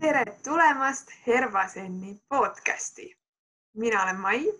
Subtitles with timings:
[0.00, 3.18] tere tulemast Hervasenni podcasti.
[3.74, 4.52] mina olen Mai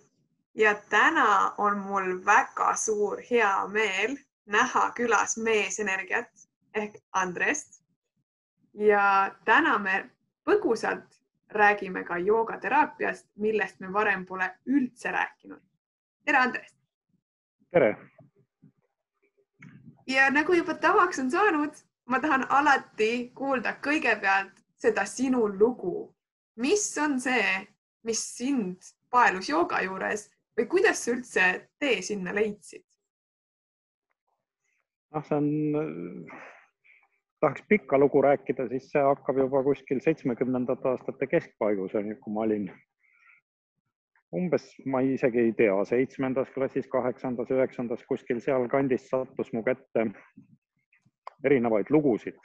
[0.55, 7.83] ja täna on mul väga suur hea meel näha külas meesenergiat ehk Andrest.
[8.73, 10.09] ja täna me
[10.49, 11.19] põgusalt
[11.49, 15.61] räägime ka joogateraapiast, millest me varem pole üldse rääkinud.
[16.25, 16.75] tere, Andres.
[17.71, 17.97] tere.
[20.07, 21.71] ja nagu juba tavaks on saanud,
[22.05, 26.13] ma tahan alati kuulda kõigepealt seda sinu lugu.
[26.55, 27.67] mis on see,
[28.03, 30.27] mis sind paelus jooga juures
[30.57, 31.45] või kuidas sa üldse
[31.79, 32.83] tee sinna leidsid?
[35.13, 35.47] noh, see on,
[37.41, 42.69] tahaks pikka lugu rääkida, siis see hakkab juba kuskil seitsmekümnendate aastate keskpaigus, kui ma olin
[44.35, 50.11] umbes, ma isegi ei tea, seitsmendas klassis, kaheksandas, üheksandas, kuskil sealkandis sattus mu kätte
[51.45, 52.37] erinevaid lugusid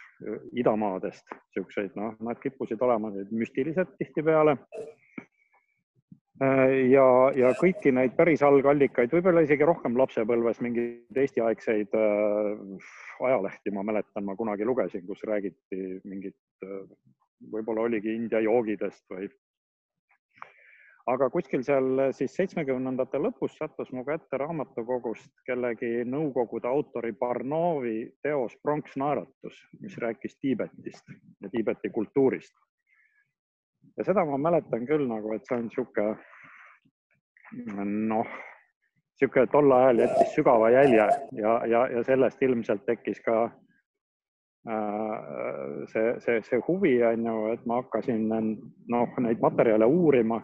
[0.55, 4.57] idamaadest, siukseid, noh, nad kippusid olema müstilised tihtipeale
[6.91, 7.07] ja,
[7.39, 12.95] ja kõiki neid päris algallikaid, võib-olla isegi rohkem lapsepõlves mingeid Eesti-aegseid äh,
[13.29, 16.67] ajalehti ma mäletan, ma kunagi lugesin, kus räägiti mingit
[17.53, 19.29] võib-olla oligi India joogidest või.
[21.07, 28.57] Aga kuskil seal siis seitsmekümnendate lõpus sattus mu kätte raamatukogust kellegi Nõukogude autori Barnovi teos
[28.63, 32.55] Pronksnaeratus, mis rääkis Tiibetist ja Tiibeti kultuurist
[33.97, 36.07] ja seda ma mäletan küll nagu, et see on sihuke
[37.85, 38.31] noh,
[39.19, 43.37] sihuke tol ajal jättis sügava jälje ja, ja, ja sellest ilmselt tekkis ka
[44.69, 45.15] äh,
[45.93, 50.43] see, see, see huvi on ju, et ma hakkasin noh, neid materjale uurima.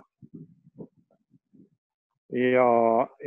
[2.32, 2.68] Ja,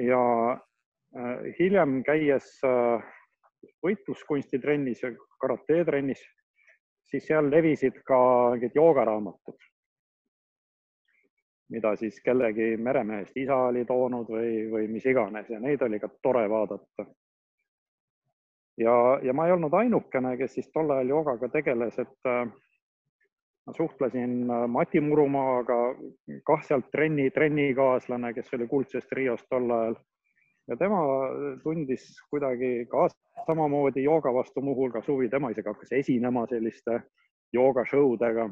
[0.07, 3.03] ja äh, hiljem käies äh,
[3.83, 6.23] võitluskunstitrennis ja karate trennis,
[7.11, 8.17] siis seal levisid ka
[8.55, 9.69] mingid joogaraamatud
[11.73, 16.09] mida siis kellegi meremehest isa oli toonud või, või mis iganes ja neid oli ka
[16.21, 17.05] tore vaadata.
[18.77, 22.45] ja, ja ma ei olnud ainukene, kes siis tol ajal joogaga tegeles, et äh,
[23.67, 25.77] ma suhtlesin äh, Mati Murumaaga,
[26.45, 29.95] kah sealt trenni, trennikaaslane, kes oli kuldsest Riost tol ajal.
[30.67, 30.99] Ja tema
[31.63, 33.09] tundis kuidagi ka
[33.47, 37.01] samamoodi jooga vastu muuhulgas huvi, tema isegi hakkas esinema selliste
[37.53, 38.47] jooga show dega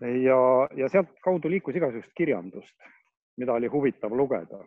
[0.00, 2.74] ja, ja sealtkaudu liikus igasugust kirjandust,
[3.36, 4.64] mida oli huvitav lugeda.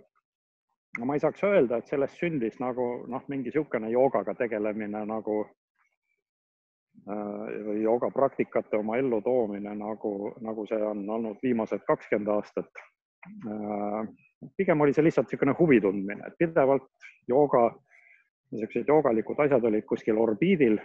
[1.05, 5.43] ma ei saaks öelda, et sellest sündis nagu noh, mingi niisugune joogaga tegelemine nagu
[7.09, 12.83] äh, või joogapraktikate oma ellu toomine, nagu, nagu see on olnud viimased kakskümmend aastat.
[13.27, 14.01] Äh,
[14.57, 16.89] pigem oli see lihtsalt niisugune huvi tundmine, et pidevalt
[17.27, 17.69] jooga,
[18.51, 20.79] niisugused joogalikud asjad olid kuskil orbiidil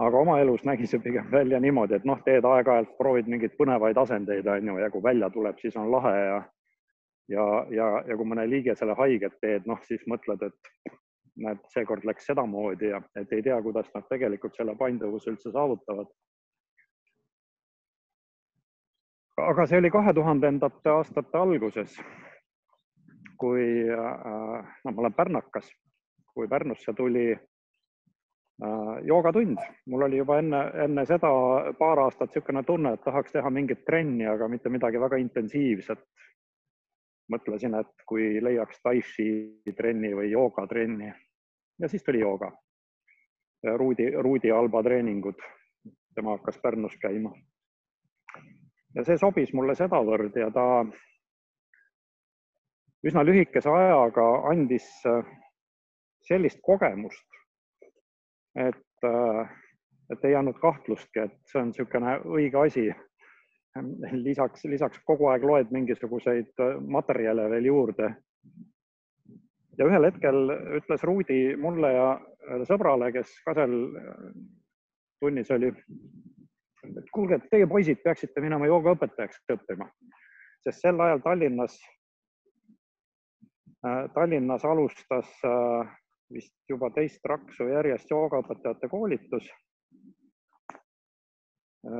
[0.00, 3.98] aga oma elus nägi see pigem välja niimoodi, et noh, teed aeg-ajalt, proovid mingeid põnevaid
[4.00, 6.42] asendeid, on ju, ja kui välja tuleb, siis on lahe ja
[7.28, 10.96] ja, ja, ja kui mõne liigesele haiget teed, noh siis mõtled, et
[11.36, 16.10] näed, seekord läks sedamoodi ja et ei tea, kuidas nad tegelikult selle painduvuse üldse saavutavad.
[19.42, 21.96] aga see oli kahe tuhandendate aastate alguses,
[23.40, 25.72] kui äh,, no ma olen pärnakas,
[26.34, 27.32] kui Pärnusse tuli
[28.62, 31.30] Äh, joogatund, mul oli juba enne, enne seda
[31.78, 36.04] paar aastat niisugune tunne, et tahaks teha mingit trenni, aga mitte midagi väga intensiivset.
[37.30, 39.28] Mõtlesin, et kui leiaks tai-chi
[39.76, 41.12] trenni või joogatrenni
[41.78, 42.50] ja siis tuli jooga.
[43.78, 45.38] Ruudi, Ruudi Alba treeningud,
[46.14, 47.32] tema hakkas Pärnus käima.
[48.94, 50.64] ja see sobis mulle sedavõrd ja ta
[53.06, 54.88] üsna lühikese ajaga andis
[56.26, 57.32] sellist kogemust
[58.54, 59.48] et, äh,
[60.10, 62.86] et ei andnud kahtlustki, et see on niisugune õige asi.
[64.26, 68.14] lisaks, lisaks kogu aeg loed mingisuguseid äh, materjale veel juurde.
[69.78, 72.08] ja ühel hetkel ütles Ruudi mulle ja
[72.68, 74.28] sõbrale, kes ka seal äh,
[75.22, 75.72] tunnis oli,
[76.98, 79.86] et kuulge, et teie poisid peaksite minema joogaõpetajaks õppima,
[80.66, 81.76] sest sel ajal Tallinnas,
[84.14, 85.30] Tallinnas alustas
[86.32, 89.71] vist juba teist raksu järjest joogaõpetajate koolitus, äh,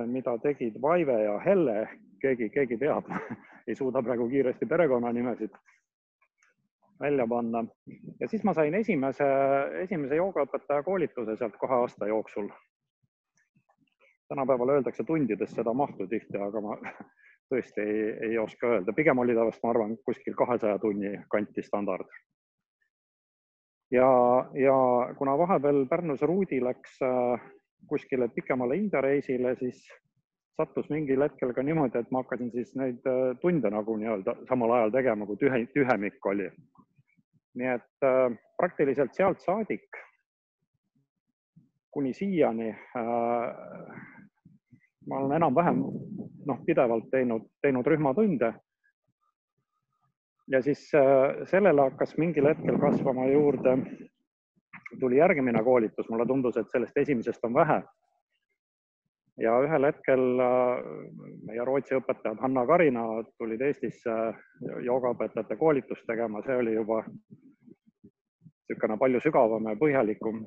[0.07, 1.89] mida tegid Vaive ja Helle,
[2.23, 3.09] keegi, keegi teab
[3.69, 5.55] ei suuda praegu kiiresti perekonnanimesid
[7.03, 7.65] välja panna.
[8.21, 9.27] ja siis ma sain esimese,
[9.83, 12.49] esimese joogaõpetaja koolituse sealt kahe aasta jooksul.
[14.29, 16.77] tänapäeval öeldakse tundides seda mahtu tihti, aga ma
[17.51, 21.63] tõesti ei, ei oska öelda, pigem oli ta vast, ma arvan, kuskil kahesaja tunni kanti
[21.63, 22.07] standard
[23.93, 24.09] ja,
[24.55, 24.77] ja
[25.19, 27.51] kuna vahepeal Pärnus Ruudi läks äh,
[27.89, 29.83] kuskile pikemale India reisile, siis
[30.57, 34.77] sattus mingil hetkel ka niimoodi, et ma hakkasin siis neid äh, tunde nagu nii-öelda samal
[34.79, 36.49] ajal tegema, kui tühe, tühemik oli.
[37.55, 40.01] nii et äh, praktiliselt sealt saadik
[41.93, 43.97] kuni siiani äh,
[45.09, 45.81] ma olen enam-vähem
[46.47, 48.53] noh, pidevalt teinud, teinud rühmatunde.
[50.53, 53.77] ja siis äh, sellele hakkas mingil hetkel kasvama juurde,
[55.01, 57.83] tuli järgmine koolitus, mulle tundus, et sellest esimesest on vähe.
[59.41, 60.83] ja ühel hetkel äh,
[61.49, 63.05] meie Rootsi õpetajad Hanna Karina
[63.39, 64.17] tulid Eestisse
[64.85, 67.01] joogaõpetajate koolitust tegema, see oli juba
[68.69, 70.45] niisugune palju sügavam ja põhjalikum.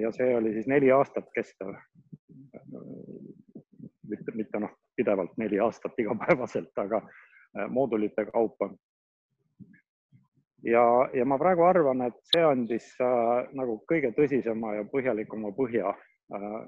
[0.00, 1.76] ja see oli siis neli aastat kestev
[4.12, 8.70] mitte, mitte noh, pidevalt neli aastat igapäevaselt, aga äh, moodulite kaupa.
[10.66, 15.92] Ja, ja ma praegu arvan, et see andis äh, nagu kõige tõsisema ja põhjalikuma põhja
[15.92, 16.58] äh,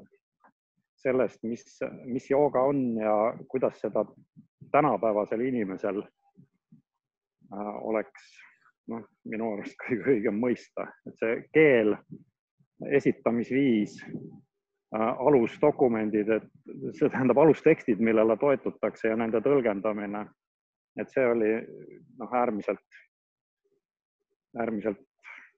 [1.05, 1.65] sellest, mis,
[2.07, 3.17] mis jooga on ja
[3.49, 4.07] kuidas seda
[4.73, 8.31] tänapäevasel inimesel äh, oleks
[8.91, 11.97] noh, minu arust kõige õigem mõista, et see keel,
[12.91, 14.01] esitamisviis
[14.95, 16.45] Äh, alusdokumendid, et
[16.95, 20.29] see tähendab alustekstid, millele toetutakse ja nende tõlgendamine.
[20.95, 21.49] et see oli
[22.21, 22.99] noh, äärmiselt,
[24.61, 25.01] äärmiselt,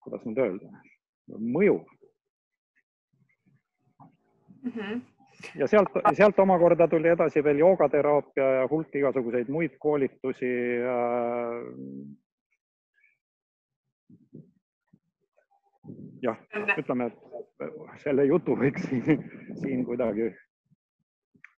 [0.04, 0.70] kuidas nüüd öelda,
[1.36, 1.82] mõjuv
[4.62, 4.70] mm.
[4.70, 5.00] -hmm.
[5.62, 10.52] ja sealt, sealt omakorda tuli edasi veel joogateraapia ja hulk igasuguseid muid koolitusi
[10.92, 11.58] äh,
[16.22, 16.38] jah,
[16.78, 19.22] ütleme, et selle jutu võiks siin,
[19.60, 20.30] siin kuidagi,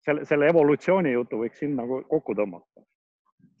[0.05, 2.85] selle, selle evolutsiooni jutu võiks siin nagu kokku tõmmata.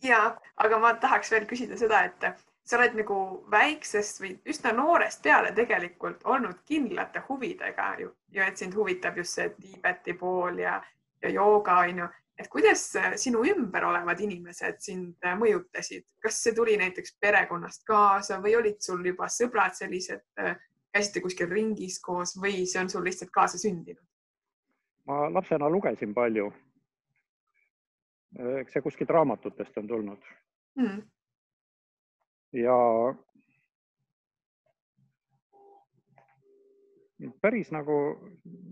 [0.03, 0.21] ja,
[0.57, 2.29] aga ma tahaks veel küsida seda, et
[2.69, 3.17] sa oled nagu
[3.49, 9.39] väiksest või üsna noorest peale tegelikult olnud kindlate huvidega ju ja et sind huvitab just
[9.39, 10.75] see Tiibeti pool ja,
[11.23, 12.85] ja jooga on ju, et kuidas
[13.17, 19.01] sinu ümber olevad inimesed sind mõjutasid, kas see tuli näiteks perekonnast kaasa või olid sul
[19.05, 20.21] juba sõbrad sellised
[20.93, 24.05] käisite kuskil ringis koos või see on sul lihtsalt kaasasündinud?
[25.09, 26.51] ma lapsena lugesin palju.
[28.61, 30.35] eks see kuskilt raamatutest on tulnud
[30.77, 31.01] mm..
[32.53, 32.77] Ja
[37.41, 37.99] päris nagu,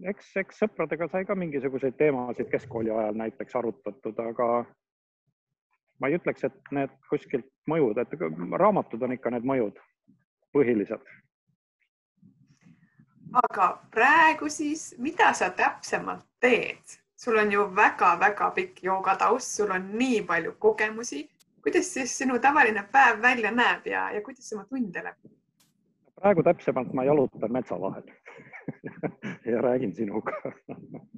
[0.07, 4.49] eks, eks sõpradega sai ka mingisuguseid teemasid keskkooli ajal näiteks arutatud, aga
[5.99, 8.17] ma ei ütleks, et need kuskilt mõjud, et
[8.59, 9.79] raamatud on ikka need mõjud
[10.55, 11.03] põhilised
[13.33, 16.97] aga praegu siis, mida sa täpsemalt teed?
[17.17, 21.23] sul on ju väga-väga pikk joogataust, sul on nii palju kogemusi.
[21.67, 25.33] Kuidas siis sinu tavaline päev välja näeb ja, ja kuidas oma tunde läbi?
[26.15, 28.03] praegu täpsemalt ma jalutan metsa vahel
[29.51, 30.31] ja räägin sinuga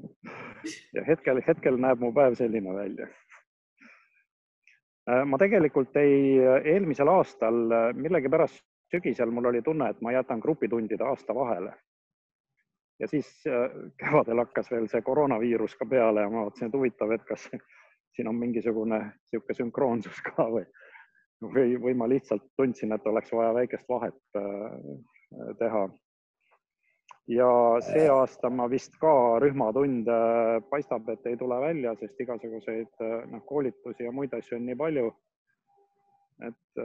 [0.95, 3.07] ja hetkel, hetkel näeb mu päev selline välja.
[5.25, 6.39] ma tegelikult ei,
[6.73, 7.61] eelmisel aastal
[7.93, 11.77] millegipärast sügisel mul oli tunne, et ma jätan grupitundide aasta vahele
[12.99, 17.13] ja siis äh, kevadel hakkas veel see koroonaviirus ka peale ja ma mõtlesin, et huvitav,
[17.15, 17.45] et kas
[18.15, 20.65] siin on mingisugune niisugune sünkroonsus ka või,
[21.43, 24.77] või, või ma lihtsalt tundsin, et oleks vaja väikest vahet äh,
[25.59, 25.83] teha.
[27.29, 27.51] ja
[27.85, 29.13] see aasta ma vist ka
[29.43, 30.17] rühmatunde
[30.69, 34.81] paistab, et ei tule välja, sest igasuguseid äh, noh, koolitusi ja muid asju on nii
[34.83, 35.13] palju.
[36.47, 36.83] et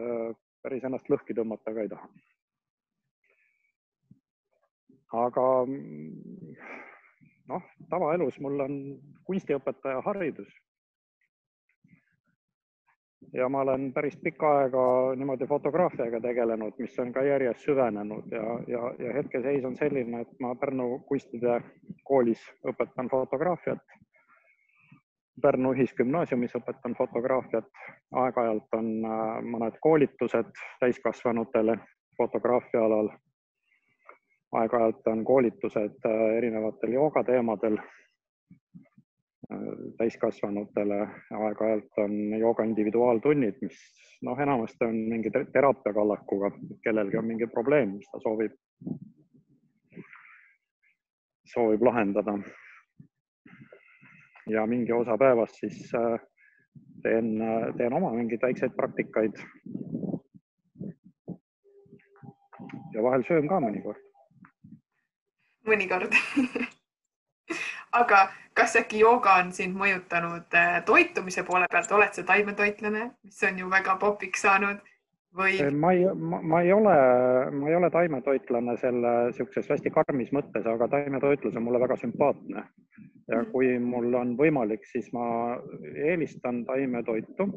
[0.63, 2.09] päris ennast lõhki tõmmata ka ei taha
[5.15, 5.47] aga
[7.51, 8.77] noh, tavaelus mul on
[9.29, 10.51] kunstiõpetaja haridus.
[13.35, 14.85] Ja ma olen päris pikka aega
[15.17, 20.41] niimoodi fotograafiaga tegelenud, mis on ka järjest süvenenud ja, ja, ja hetkeseis on selline, et
[20.41, 21.61] ma Pärnu kunstide
[22.05, 23.83] koolis õpetan fotograafiat.
[25.43, 27.67] Pärnu Ühisgümnaasiumis õpetan fotograafiat,
[28.23, 31.75] aeg-ajalt on äh, mõned koolitused täiskasvanutele
[32.17, 33.11] fotograafia alal.
[34.55, 37.81] Aeg-ajalt on koolitused äh, erinevatel joogateemadel
[39.99, 41.01] täiskasvanutele,
[41.39, 43.79] aeg-ajalt on jooga individuaaltunnid, mis
[44.23, 46.51] noh, enamasti on mingi teraapia kallakuga,
[46.85, 48.57] kellelgi on mingi probleem, mis ta soovib,
[51.55, 52.39] soovib lahendada.
[54.49, 56.21] ja mingi osa päevast siis äh,
[57.03, 57.31] teen,
[57.79, 59.41] teen oma mingeid väikseid praktikaid.
[62.95, 64.05] ja vahel söön ka mõnikord
[65.69, 66.13] mõnikord
[68.01, 73.47] aga kas äkki jooga on sind mõjutanud äh, toitumise poole pealt, oled sa taimetoitlane, mis
[73.49, 74.83] on ju väga popiks saanud
[75.37, 75.59] või?
[75.75, 76.97] ma ei, ma ei ole,
[77.51, 82.67] ma ei ole taimetoitlane selle niisuguses hästi karmis mõttes, aga taimetoitlus on mulle väga sümpaatne.
[83.29, 83.51] ja Mhm.
[83.53, 85.59] kui mul on võimalik, siis ma
[85.97, 87.49] eelistan taimetoitu.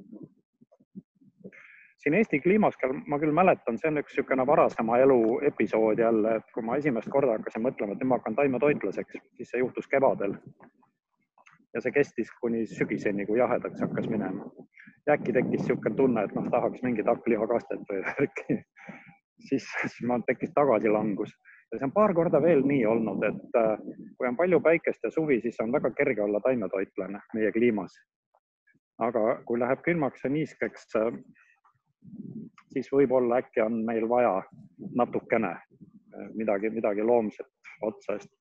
[1.97, 2.73] siin Eesti kliimas
[3.05, 7.09] ma küll mäletan, see on üks niisugune varasema elu episood jälle, et kui ma esimest
[7.09, 10.37] korda hakkasin mõtlema, et nüüd ma hakkan taimetoitlaseks, siis see juhtus kevadel.
[11.77, 14.49] Ja see kestis kuni sügiseni, kui jahedaks hakkas minema
[15.07, 18.57] ja äkki tekkis niisugune tunne, et noh, tahaks mingit hakklihakastet või värki.
[19.49, 21.31] siis, siis mul tekkis tagasilangus
[21.71, 23.73] ja see on paar korda veel nii olnud, et äh,
[24.17, 27.95] kui on palju päikest ja suvi, siis on väga kerge olla taimetoitlane meie kliimas.
[28.97, 30.87] aga kui läheb külmaks ja niiskeks,
[32.73, 34.41] siis võib-olla äkki on meil vaja
[34.95, 38.33] natukene äh, midagi, midagi loomset otsa, sest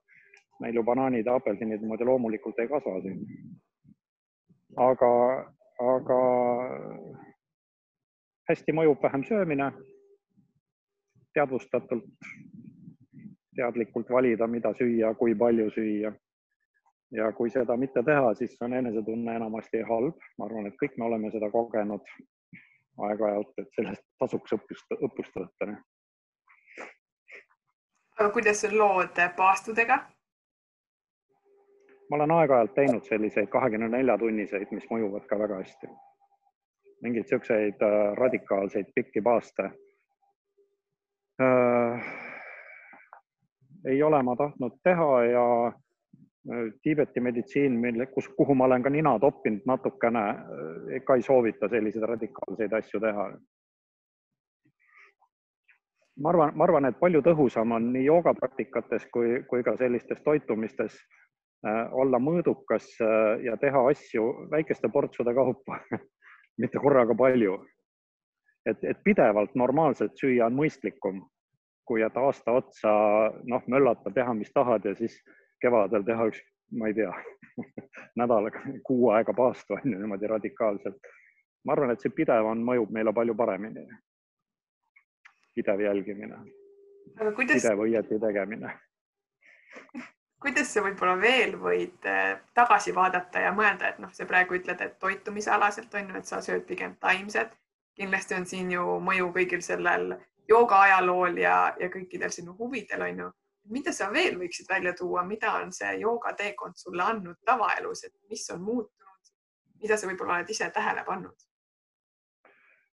[0.61, 3.21] meil ju banaanid ja apelsinid niimoodi loomulikult ei kasva siin.
[4.77, 5.13] aga
[5.81, 6.21] aga
[8.49, 9.71] hästi mõjub vähem söömine,
[11.35, 12.07] teadvustatult,
[13.57, 16.13] teadlikult valida, mida süüa, kui palju süüa.
[17.15, 20.17] ja kui seda mitte teha, siis on enesetunne enamasti halb.
[20.39, 22.03] ma arvan, et kõik me oleme seda kogenud
[22.99, 25.77] aeg-ajalt, et sellest tasuks õppust, õppust võtta.
[28.19, 30.15] aga kuidas on lood paastudega?
[32.11, 35.89] Ma olen aeg-ajalt teinud selliseid kahekümne nelja tunniseid, mis mõjuvad ka väga hästi.
[37.03, 37.83] mingeid siukseid
[38.17, 39.71] radikaalseid pikki paaste
[41.43, 42.07] äh,.
[43.85, 45.73] ei ole ma tahtnud teha ja
[46.83, 50.21] Tiibeti meditsiin, mille, kus, kuhu ma olen ka nina toppinud natukene,
[51.05, 53.25] ka ei soovita selliseid radikaalseid asju teha.
[56.23, 61.01] ma arvan, ma arvan, et palju tõhusam on nii joogapraktikates kui, kui ka sellistes toitumistes
[61.65, 62.89] olla mõõdukas
[63.43, 65.81] ja teha asju väikeste portsude kaupa
[66.61, 67.57] mitte korraga palju.
[68.67, 71.21] et, et pidevalt normaalselt süüa on mõistlikum,
[71.87, 72.93] kui et aasta otsa
[73.45, 75.15] noh, möllata, teha, mis tahad ja siis
[75.63, 76.41] kevadel teha üks,
[76.75, 77.13] ma ei tea
[78.21, 78.51] nädal,
[78.85, 80.99] kuu aega paastu on ju niimoodi radikaalselt.
[81.65, 83.87] ma arvan, et see pidev on, mõjub meile palju paremini.
[85.55, 86.43] pidev jälgimine.
[87.37, 87.63] Kuidas...
[87.63, 88.75] pidev õieti tegemine
[90.43, 92.07] kuidas sa võib-olla veel võid
[92.55, 96.43] tagasi vaadata ja mõelda, et noh, sa praegu ütled, et toitumisalaselt on ju, et sa
[96.45, 97.57] sööd pigem taimset.
[97.97, 100.12] kindlasti on siin ju mõju kõigil sellel
[100.49, 103.31] jooga ajalool ja, ja kõikidel sinu huvidel on ju.
[103.71, 108.50] mida sa veel võiksid välja tuua, mida on see joogateekond sulle andnud tavaelus, et mis
[108.55, 109.33] on muutunud,
[109.83, 111.47] mida sa võib-olla oled ise tähele pannud?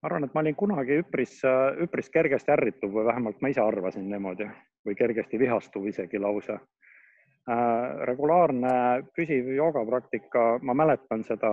[0.01, 1.41] ma arvan, et ma olin kunagi üpris,
[1.83, 4.47] üpris kergesti ärrituv või vähemalt ma ise arvasin niimoodi
[4.85, 6.59] või kergesti vihastuv isegi lausa
[8.05, 8.73] regulaarne
[9.15, 11.49] püsiv joogapraktika, ma mäletan seda,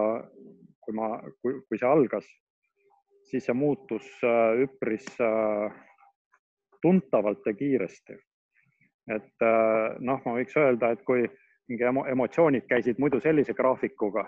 [0.84, 2.26] kui ma, kui, kui see algas,
[3.30, 4.06] siis see muutus
[4.62, 5.06] üpris
[6.82, 8.18] tuntavalt ja kiiresti.
[9.08, 9.44] et
[10.04, 11.24] noh, ma võiks öelda, et kui
[11.68, 14.26] mingi emotsioonid käisid muidu sellise graafikuga,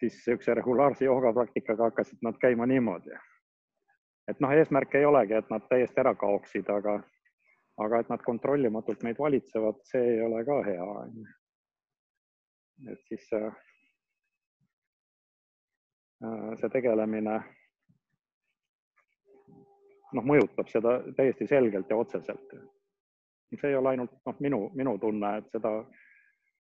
[0.00, 3.16] siis niisuguse regulaarse joogapraktikaga hakkasid nad käima niimoodi.
[4.28, 7.00] et noh, eesmärk ei olegi, et nad täiesti ära kaoksid, aga
[7.84, 10.88] aga et nad kontrollimatult meid valitsevad, see ei ole ka hea.
[12.92, 13.26] et siis
[16.60, 17.36] see tegelemine
[20.12, 22.56] noh, mõjutab seda täiesti selgelt ja otseselt.
[23.52, 25.72] see ei ole ainult noh, minu, minu tunne, et seda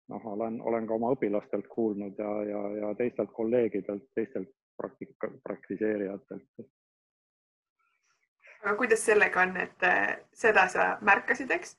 [0.10, 6.66] noh, olen, olen ka oma õpilastelt kuulnud ja, ja, ja teistelt kolleegidelt, teistelt praktika, praktiseerijatelt
[8.64, 9.88] aga kuidas sellega on, et
[10.34, 11.78] seda sa märkasid, eks?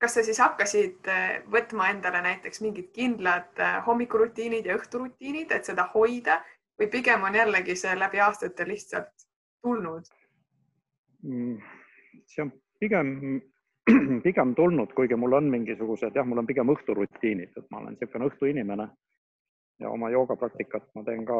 [0.00, 1.08] kas sa siis hakkasid
[1.52, 6.40] võtma endale näiteks mingid kindlad hommikurutiinid ja õhturutiinid, et seda hoida
[6.76, 9.26] või pigem on jällegi see läbi aastate lihtsalt
[9.64, 10.10] tulnud?
[12.26, 13.40] see on pigem,
[14.26, 18.28] pigem tulnud, kuigi mul on mingisugused, jah, mul on pigem õhturutiinid, et ma olen niisugune
[18.30, 18.88] õhtuinimene
[19.80, 21.38] ja oma joogapraktikat ma teen ka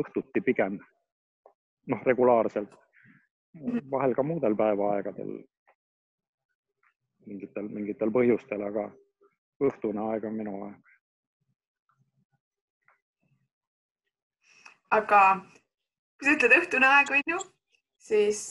[0.00, 0.80] õhtuti pigem
[1.92, 2.72] noh, regulaarselt
[3.90, 5.34] vahel ka muudel päevaaegadel
[7.26, 8.88] mingitel, mingitel põhjustel, aga
[9.62, 10.80] õhtune aeg on minu aeg.
[14.94, 15.20] aga
[16.18, 17.38] kui sa ütled õhtune aeg, on ju,
[17.98, 18.42] siis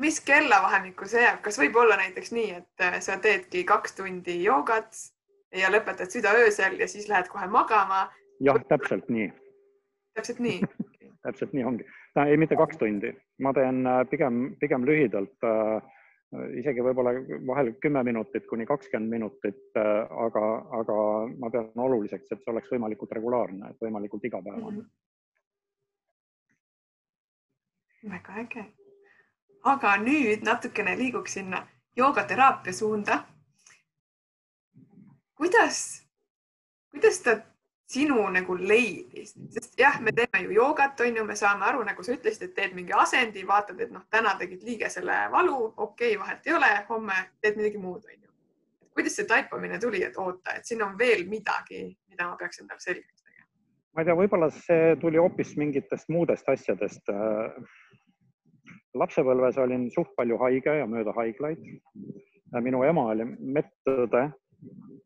[0.00, 4.96] mis kellavahemikku see jääb, kas võib olla näiteks nii, et sa teedki kaks tundi joogat
[5.56, 8.06] ja lõpetad südaöösel ja siis lähed kohe magama?
[8.40, 9.28] jah, täpselt nii.
[10.16, 10.62] täpselt nii
[11.24, 11.86] täpselt nii ongi.
[12.16, 13.12] Ei, mitte kaks tundi,
[13.44, 15.80] ma teen pigem, pigem lühidalt äh,,
[16.60, 17.12] isegi võib-olla
[17.46, 20.44] vahel kümme minutit kuni kakskümmend minutit äh,, aga,
[20.80, 20.96] aga
[21.38, 24.78] ma pean oluliseks, et see oleks võimalikult regulaarne, et võimalikult igapäevane mm.
[28.02, 28.10] -hmm.
[28.14, 28.64] väga äge.
[29.74, 33.24] aga nüüd natukene liiguks sinna joogateraapia suunda.
[35.34, 36.06] kuidas,
[36.90, 37.49] kuidas ta
[37.90, 42.04] sinu nagu leidis, sest jah, me teeme ju joogat, on ju, me saame aru, nagu
[42.06, 46.18] sa ütlesid, et teed mingi asendi, vaatad, et noh, täna tegid liigesele valu, okei okay,,
[46.20, 48.30] vahet ei ole, homme teed midagi muud, on ju.
[48.94, 52.82] kuidas see taipamine tuli, et oota, et siin on veel midagi, mida ma peaks endale
[52.84, 53.48] selgeks tegema?
[53.94, 57.10] ma ei tea, võib-olla see tuli hoopis mingitest muudest asjadest.
[58.94, 61.58] lapsepõlves olin suht palju haige ja mööda haiglaid.
[62.62, 64.28] minu ema oli medõde
[64.60, 64.99] Äh,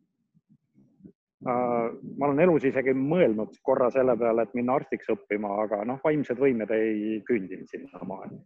[1.45, 6.41] ma olen elus isegi mõelnud korra selle peale, et minna arstiks õppima, aga noh, vaimsed
[6.41, 8.39] võimed ei kündinud sinnamaani.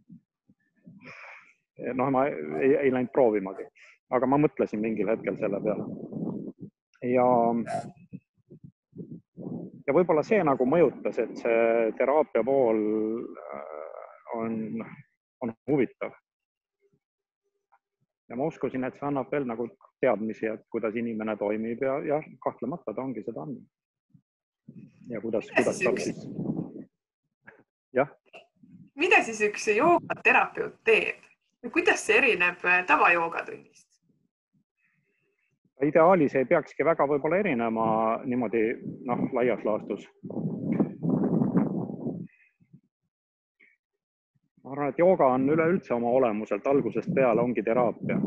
[1.94, 3.68] noh, ma ei, ei läinud proovimagi,
[4.10, 5.86] aga ma mõtlesin mingil hetkel selle peale.
[7.06, 7.26] ja,
[9.86, 12.82] ja võib-olla see nagu mõjutas, et see teraapia pool
[13.28, 13.76] äh,
[14.38, 14.58] on,
[15.42, 16.16] on huvitav
[18.28, 19.68] ja ma uskusin, et see annab veel nagu
[20.00, 23.64] teadmisi, et kuidas inimene toimib ja, ja kahtlemata ta ongi seda andnud.
[25.08, 26.26] ja kuidas, kuidas tal siis,
[27.92, 28.12] jah.
[28.94, 31.24] mida siis üks joogaterapeut teeb
[31.72, 33.86] kuidas see erineb äh, tavajoogatunnist?
[35.82, 37.86] ideaalis ei peakski väga võib-olla erinema
[38.26, 38.62] niimoodi
[39.06, 40.08] noh, laias laastus.
[44.68, 48.18] Ma arvan, et jooga on üleüldse oma olemuselt algusest peale ongi teraapia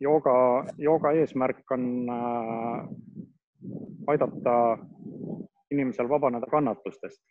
[0.00, 2.88] jooga, jooga eesmärk on äh,
[4.06, 4.78] aidata
[5.70, 7.22] inimesel vabaneda kannatustest.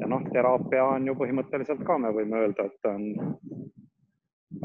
[0.00, 3.04] ja noh, teraapia on ju põhimõtteliselt ka, me võime öelda, et on,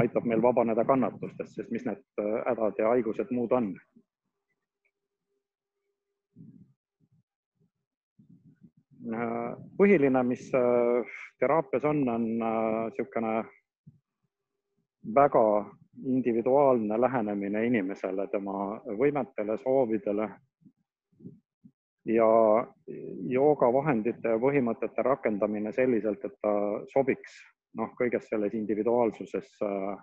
[0.01, 3.73] aitab meil vabaneda kannatustest, sest mis need äh, hädad ja haigused muud on.
[9.77, 10.49] Põhiline, mis
[11.39, 13.33] teraapias on, on niisugune
[15.15, 15.45] väga
[16.05, 20.29] individuaalne lähenemine inimesele, tema võimetele, soovidele
[22.09, 22.29] ja
[23.29, 26.53] joogavahendite ja põhimõtete rakendamine selliselt, et ta
[26.93, 27.41] sobiks
[27.77, 29.99] noh, kõiges selles individuaalsuses äh,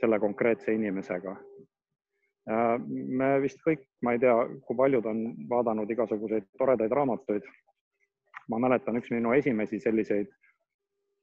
[0.00, 1.36] selle konkreetse inimesega.
[3.18, 4.34] me vist kõik, ma ei tea,
[4.66, 7.46] kui paljud on vaadanud igasuguseid toredaid raamatuid.
[8.48, 10.30] Ma mäletan, üks minu esimesi selliseid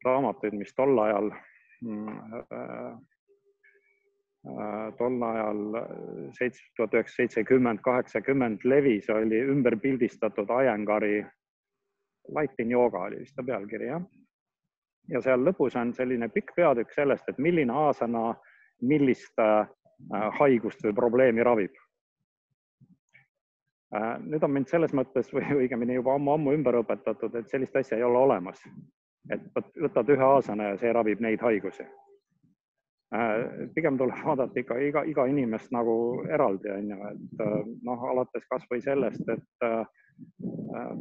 [0.06, 1.32] raamatuid, mis tol ajal
[1.86, 2.94] mm, äh,
[4.42, 5.60] Äh, tol ajal
[6.34, 11.20] seitse, tuhat üheksasada seitsekümmend, kaheksakümmend levis, oli ümber pildistatud Aiengari
[12.34, 14.02] Light in Yoga oli vist ta pealkiri jah.
[15.14, 18.34] ja seal lõpus on selline pikk peatükk sellest, et milline asana
[18.82, 19.70] millist äh,
[20.40, 21.78] haigust või probleemi ravib.
[23.96, 27.98] Äh, nüüd on mind selles mõttes või õigemini juba ammu-ammu ümber õpetatud, et sellist asja
[27.98, 28.64] ei ole olemas.
[29.30, 29.42] et
[29.78, 31.84] võtad ühe asana ja see ravib neid haigusi
[33.12, 35.94] Äh, pigem tuleb vaadata ikka iga, iga inimest nagu
[36.32, 39.66] eraldi, on ju, et äh, noh, alates kasvõi sellest, et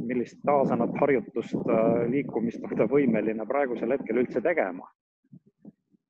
[0.01, 1.69] millist taasanat harjutust,
[2.11, 4.89] liikumist on ta võimeline praegusel hetkel üldse tegema.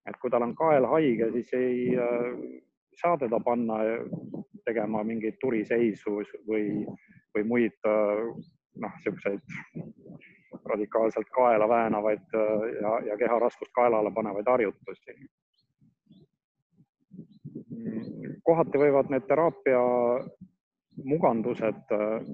[0.09, 1.97] et kui tal on kael haige, siis ei
[3.03, 3.81] saa teda panna
[4.65, 6.87] tegema mingeid turiseisu või,
[7.37, 9.43] või muid noh, niisuguseid
[10.71, 12.35] radikaalselt kaela väänavaid
[12.81, 15.17] ja, ja keha raskust kaelale panevaid harjutusi
[18.45, 19.81] kohati võivad need teraapia
[21.05, 21.93] mugandused,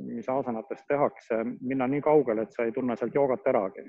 [0.09, 3.85] mis asanates tehakse, minna nii kaugele, et sa ei tunne sealt joogat äragi.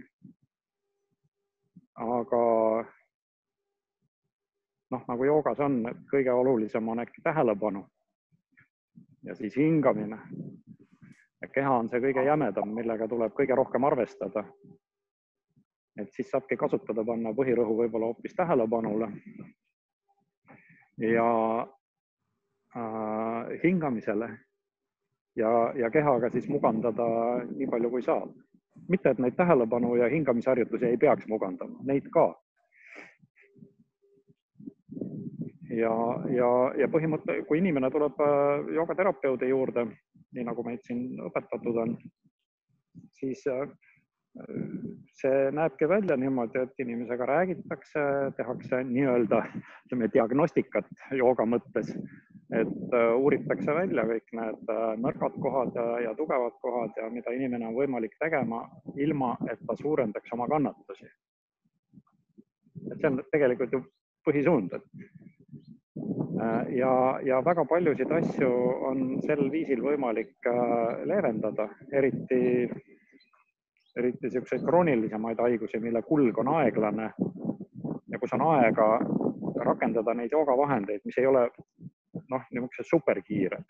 [1.97, 2.39] aga
[4.93, 5.80] noh, nagu joogas on,
[6.12, 7.88] kõige olulisem on äkki tähelepanu
[9.27, 10.17] ja siis hingamine.
[11.53, 14.43] keha on see kõige jämedam, millega tuleb kõige rohkem arvestada.
[15.99, 19.07] et siis saabki kasutada, panna põhirõhu võib-olla hoopis tähelepanule
[20.97, 21.29] ja
[22.75, 24.29] äh, hingamisele
[25.37, 27.07] ja, ja kehaga siis mugandada
[27.51, 28.33] nii palju, kui saab.
[28.89, 32.27] mitte, et neid tähelepanu ja hingamisharjutusi ei peaks mugandama, neid ka.
[35.77, 35.93] Ja,
[36.33, 36.51] ja,
[36.83, 39.87] ja põhimõte, kui inimene tuleb äh, joogaterapeudi juurde,
[40.35, 41.97] nii nagu meid siin õpetatud on,
[43.17, 43.67] siis äh,
[45.17, 48.05] see näebki välja niimoodi, et inimesega räägitakse,
[48.37, 49.41] tehakse nii-öelda
[49.87, 51.93] ütleme diagnostikat jooga mõttes,
[52.53, 57.77] et äh, uuritakse välja kõik need nõrgad kohad ja, tugevad kohad ja mida inimene on
[57.77, 61.09] võimalik tegema, ilma et ta suurendaks oma kannatusi.
[62.87, 63.81] et see on tegelikult ju
[64.27, 65.37] põhisuund, et
[66.75, 66.93] ja,
[67.25, 68.51] ja väga paljusid asju
[68.89, 70.49] on sel viisil võimalik
[71.10, 72.69] leevendada, eriti
[73.97, 77.10] eriti niisuguseid kroonilisemaid haigusi, mille kulg on aeglane
[78.12, 78.88] ja kus on aega
[79.65, 81.47] rakendada neid joogavahendeid, mis ei ole
[82.29, 83.65] noh, niisugused superkiired.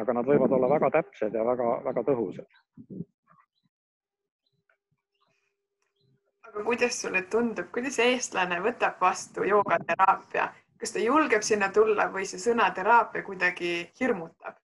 [0.00, 2.60] aga nad võivad olla väga täpsed ja väga-väga tõhusad.
[6.50, 10.48] Aga kuidas sulle tundub, kuidas eestlane võtab vastu joogateraapia,
[10.80, 14.58] kas ta julgeb sinna tulla või see sõna teraapia kuidagi hirmutab?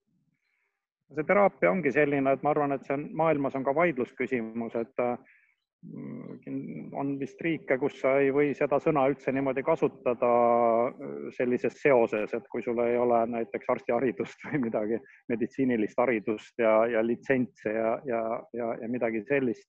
[1.15, 5.03] see teraapia ongi selline, et ma arvan, et see on, maailmas on ka vaidlusküsimus, et
[5.95, 10.31] Mm, on vist riike, kus sa ei või seda sõna üldse niimoodi kasutada
[10.89, 14.99] äh, sellises seoses, et kui sul ei ole näiteks arstiharidust või midagi,
[15.31, 18.23] meditsiinilist haridust ja, ja litsentse ja, ja,
[18.57, 19.69] ja, ja midagi sellist.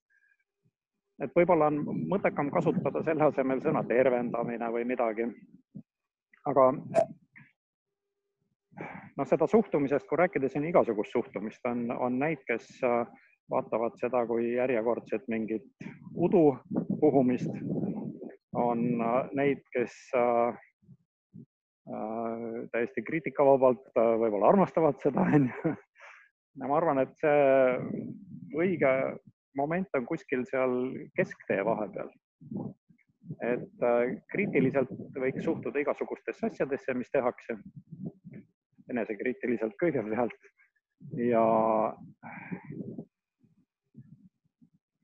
[1.23, 5.29] Et võib-olla on mõttekam kasutada selle asemel sõna tervendamine või midagi.
[6.47, 6.71] aga
[9.17, 13.07] noh, seda suhtumisest, kui rääkida siin igasugust suhtumist, on, on neid, kes äh,
[13.51, 15.67] vaatavad seda kui järjekordset mingit
[16.15, 16.57] udu
[16.99, 17.51] puhumist.
[18.57, 20.55] on äh, neid, kes äh,
[21.93, 25.73] äh, täiesti kriitikavabalt võib-olla armastavad seda, onju.
[26.57, 28.93] ja ma arvan, et see õige
[29.57, 30.75] moment on kuskil seal
[31.17, 32.11] kesktee vahepeal.
[33.43, 33.81] et
[34.31, 37.57] kriitiliselt võiks suhtuda igasugustesse asjadesse, mis tehakse,
[38.89, 40.47] enesekriitiliselt kõigepealt
[41.19, 41.43] ja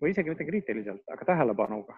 [0.02, 1.98] või isegi mitte kriitiliselt, aga tähelepanuga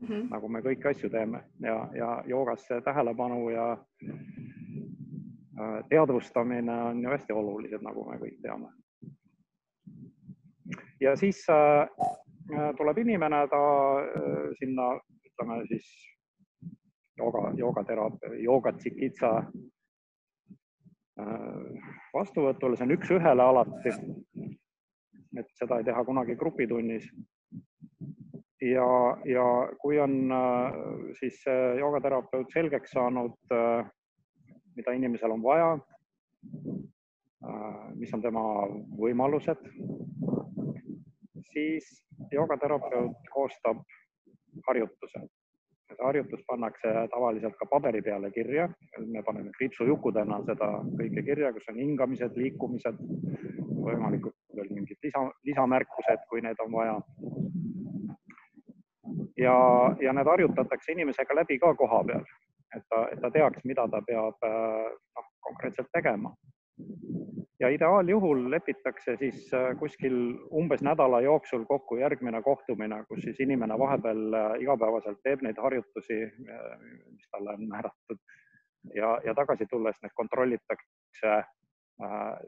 [0.00, 0.08] mm.
[0.08, 0.28] -hmm.
[0.30, 3.66] nagu me kõiki asju teeme ja, ja joogas see tähelepanu ja
[4.02, 8.72] äh, teadvustamine on ju hästi olulised, nagu me kõik teame.
[11.00, 11.88] Ja siis äh,
[12.54, 13.62] äh tuleb inimene, ta
[14.00, 15.86] äh, sinna, ütleme siis
[17.18, 19.30] jooga, joogateraapia, joogatsikitsa
[21.20, 21.84] äh,
[22.14, 23.90] vastuvõtule, see on üks-ühele alati
[25.38, 27.04] et seda ei teha kunagi grupitunnis.
[28.60, 28.86] ja,
[29.24, 29.44] ja
[29.80, 30.32] kui on
[31.20, 31.38] siis
[31.78, 33.36] joogaterapeut selgeks saanud,
[34.76, 35.70] mida inimesel on vaja,
[37.96, 38.42] mis on tema
[39.00, 39.64] võimalused,
[41.52, 41.90] siis
[42.32, 43.82] joogaterapeut koostab
[44.68, 45.22] harjutuse.
[45.90, 48.68] See harjutus pannakse tavaliselt ka paberi peale kirja,
[49.06, 50.68] me paneme kriipsujukudena seda
[51.00, 53.00] kõike kirja, kus on hingamised, liikumised,
[53.86, 57.00] võimalikult veel mingid lisa, lisamärkused, kui need on vaja.
[59.38, 59.56] ja,
[60.06, 62.30] ja need harjutatakse inimesega läbi ka koha peal,
[62.76, 66.34] et ta, et ta teaks, mida ta peab noh, konkreetselt tegema
[67.60, 70.14] ja ideaaljuhul lepitakse siis äh, kuskil
[70.52, 76.22] umbes nädala jooksul kokku järgmine kohtumine, kus siis inimene vahepeal äh, igapäevaselt teeb neid harjutusi,
[76.24, 76.70] äh,
[77.10, 78.22] mis talle on määratud.
[78.94, 81.32] Ja, ja tagasi tulles need kontrollitakse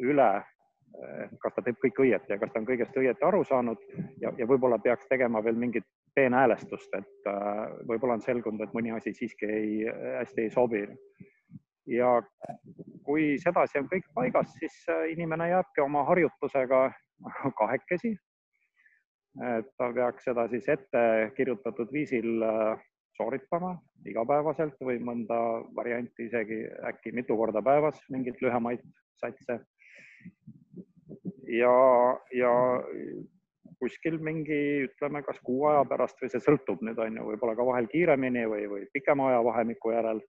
[0.01, 0.29] üle,
[1.43, 3.83] kas ta teeb kõik õieti ja kas ta on kõigest õieti aru saanud.
[4.21, 5.85] Ja, ja võib-olla peaks tegema veel mingit
[6.17, 7.29] peenhäälestust, et
[7.85, 9.75] võib-olla on selgunud, et mõni asi siiski ei,
[10.23, 10.87] hästi ei sobi
[11.87, 12.11] ja
[13.07, 16.85] kui sedasi on kõik paigas, siis äh, inimene jääbki oma harjutusega
[17.61, 18.17] kahekesi.
[19.49, 21.03] et ta peaks seda siis ette
[21.37, 22.81] kirjutatud viisil äh,
[23.17, 25.39] sooritama igapäevaselt või mõnda
[25.77, 28.85] varianti isegi äkki mitu korda päevas, mingeid lühemaid
[29.21, 29.61] satse.
[31.49, 31.73] ja,
[32.35, 32.53] ja
[33.81, 37.67] kuskil mingi, ütleme, kas kuu aja pärast või see sõltub nüüd on ju, võib-olla ka
[37.67, 40.23] vahel kiiremini või, või pikema ajavahemiku järel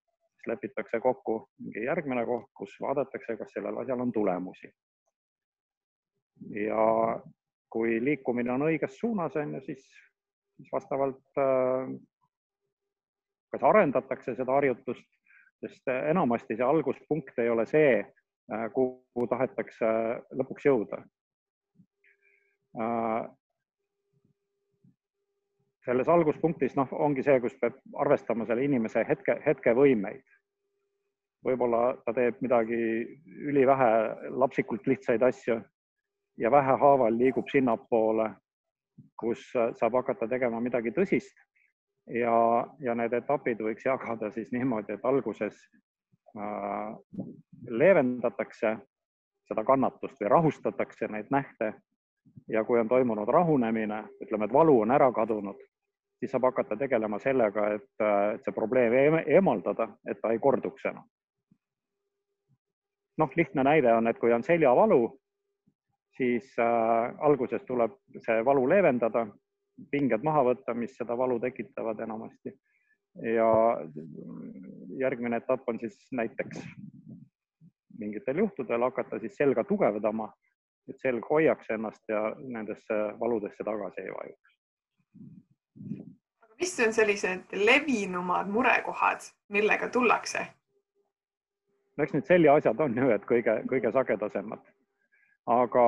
[0.43, 4.71] siis lepitakse kokku mingi järgmine koht, kus vaadatakse, kas sellel asjal on tulemusi.
[6.49, 7.19] ja
[7.69, 9.85] kui liikumine on õiges suunas, on ju, siis,
[10.57, 11.89] siis vastavalt äh,
[13.51, 15.07] kas arendatakse seda harjutust,
[15.61, 18.03] sest enamasti see alguspunkt ei ole see,
[18.53, 19.85] äh, kuhu tahetakse
[20.33, 21.03] lõpuks jõuda
[22.77, 23.29] äh,
[25.85, 30.23] selles alguspunktis noh, ongi see, kus peab arvestama selle inimese hetke, hetkevõimeid.
[31.43, 32.77] võib-olla ta teeb midagi
[33.51, 33.89] ülivähe
[34.31, 35.57] lapsikult lihtsaid asju
[36.39, 38.29] ja vähehaaval liigub sinnapoole,
[39.19, 41.35] kus saab hakata tegema midagi tõsist.
[42.07, 45.55] ja, ja need etapid võiks jagada siis niimoodi, et alguses
[46.35, 46.95] äh,
[47.69, 48.77] leevendatakse
[49.47, 51.73] seda kannatust või rahustatakse neid nähte
[52.47, 55.59] ja kui on toimunud rahunemine, ütleme, et valu on ära kadunud,
[56.23, 57.89] siis saab hakata tegelema sellega, et,
[58.33, 61.03] et see probleem eemaldada, et ta ei korduks enam.
[63.17, 65.01] noh, lihtne näide on, et kui on seljavalu,
[66.17, 69.27] siis äh, alguses tuleb see valu leevendada,
[69.91, 72.55] pinged maha võtta, mis seda valu tekitavad enamasti.
[73.21, 73.47] ja
[74.97, 76.63] järgmine etapp on siis näiteks
[77.99, 80.31] mingitel juhtudel hakata siis selga tugevdama
[80.89, 84.49] et selg hoiaks ennast ja nendesse valudesse tagasi ei vajuks.
[86.63, 89.19] Mis on sellised levinumad murekohad,
[89.51, 90.45] millega tullakse?
[91.97, 94.61] no eks need seljaasjad on ju, et kõige-kõige sagedasemad,
[95.51, 95.83] aga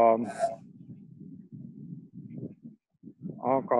[3.55, 3.79] aga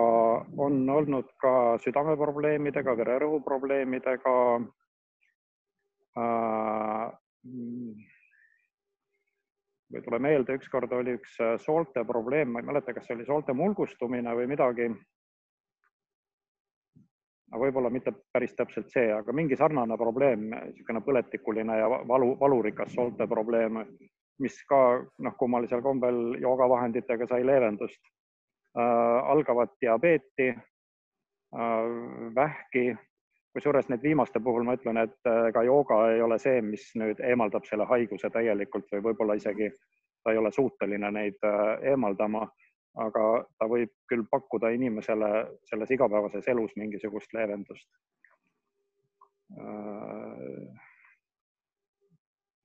[0.66, 1.52] on olnud ka
[1.84, 4.34] südameprobleemidega, vererõhu probleemidega
[6.16, 7.10] äh,.
[9.92, 13.28] või tuleb meelde, ükskord oli üks äh, soolte probleem, ma ei mäleta, kas see oli
[13.28, 14.88] soolte mulgustumine või midagi.
[17.58, 23.26] Võib-olla mitte päris täpselt see, aga mingi sarnane probleem, niisugune põletikuline ja valu, valurikas soolte
[23.30, 23.82] probleem,
[24.42, 24.80] mis ka
[25.24, 28.00] noh, kummalisel kombel joogavahenditega sai leevendust.
[28.76, 31.84] Äh, algavat diabeeti, äh,
[32.36, 32.90] vähki,
[33.56, 37.22] kusjuures need viimaste puhul ma ütlen, et äh, ka jooga ei ole see, mis nüüd
[37.24, 39.70] eemaldab selle haiguse täielikult või võib-olla isegi
[40.22, 41.40] ta ei ole suuteline neid
[41.86, 42.44] eemaldama,
[42.96, 43.24] aga
[43.58, 45.30] ta võib küll pakkuda inimesele
[45.68, 47.88] selles igapäevases elus mingisugust leevendust.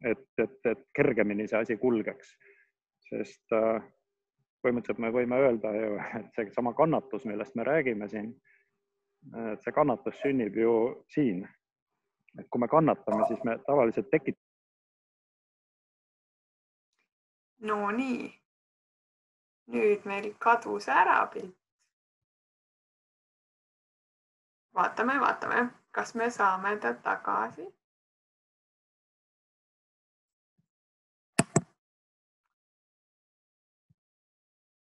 [0.02, 2.32] et, et, et kergemini see asi kulgeks,
[3.06, 3.84] sest äh,
[4.64, 8.32] põhimõtteliselt me võime öelda ju, et seesama kannatus, millest me räägime siin,
[9.52, 10.74] et see kannatus sünnib ju
[11.14, 11.46] siin.
[12.40, 14.48] et kui me kannatame, siis me tavaliselt tekitame.
[17.68, 18.30] Nonii,
[19.72, 21.56] nüüd meil kadus ära pilt.
[24.74, 27.66] vaatame, vaatame, kas me saame ta tagasi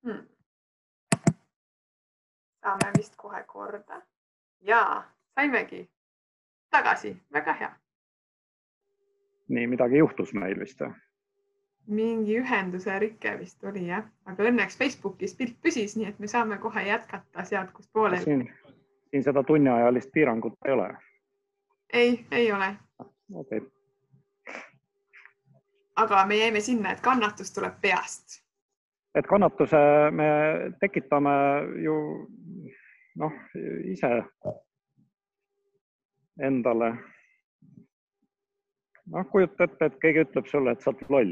[0.03, 0.25] hmm..
[2.63, 4.01] saame vist kohe korda
[4.61, 5.03] ja
[5.35, 5.89] saimegi
[6.69, 7.75] tagasi, väga hea.
[9.47, 11.08] nii, midagi juhtus meil vist või?
[11.89, 16.57] Mingi ühenduse rike vist oli jah, aga õnneks Facebookis pilt püsis, nii et me saame
[16.61, 18.23] kohe jätkata sealt, kus pooleli.
[18.23, 18.45] siin,
[19.09, 20.89] siin seda tunniajalist piirangut ei ole?
[21.93, 22.75] ei, ei ole.
[23.35, 23.61] okay.
[25.95, 28.39] aga me jäime sinna, et kannatus tuleb peast
[29.15, 29.79] et kannatuse
[30.11, 30.29] me
[30.81, 31.35] tekitame
[31.83, 31.95] ju
[33.19, 33.33] noh,
[33.89, 34.11] ise
[36.39, 36.93] endale.
[39.09, 41.31] noh, kujuta ette, et keegi ütleb sulle, et sa oled loll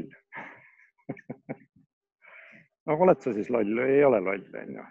[2.86, 4.86] no oled sa siis loll või ei ole loll, onju.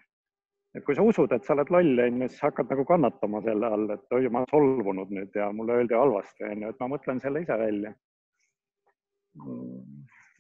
[0.78, 3.90] et kui sa usud, et sa oled loll, onju, siis hakkad nagu kannatama selle all,
[3.96, 7.46] et oi, ma olen solvunud nüüd ja mulle öeldi halvasti, onju, et ma mõtlen selle
[7.46, 7.96] ise välja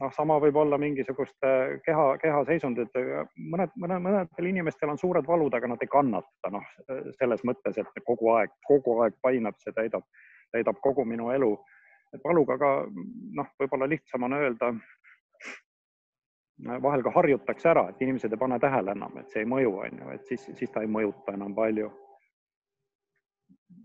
[0.01, 1.51] noh, sama võib olla mingisuguste
[1.85, 6.67] keha, kehaseisunditega, mõned, mõned, mõnedel inimestel on suured valud, aga nad ei kannata, noh,
[7.19, 10.05] selles mõttes, et kogu aeg, kogu aeg painab, see täidab,
[10.55, 11.55] täidab kogu minu elu.
[12.15, 12.67] et valuga ka
[13.35, 14.69] noh, võib-olla lihtsam on öelda,
[16.65, 19.99] vahel ka harjutakse ära, et inimesed ei pane tähele enam, et see ei mõju, on
[20.01, 21.91] ju, et siis, siis ta ei mõjuta enam palju.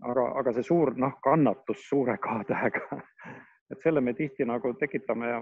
[0.03, 2.97] aga, aga see suur noh, kannatus suure K-tähega
[3.71, 5.35] et selle me tihti nagu tekitame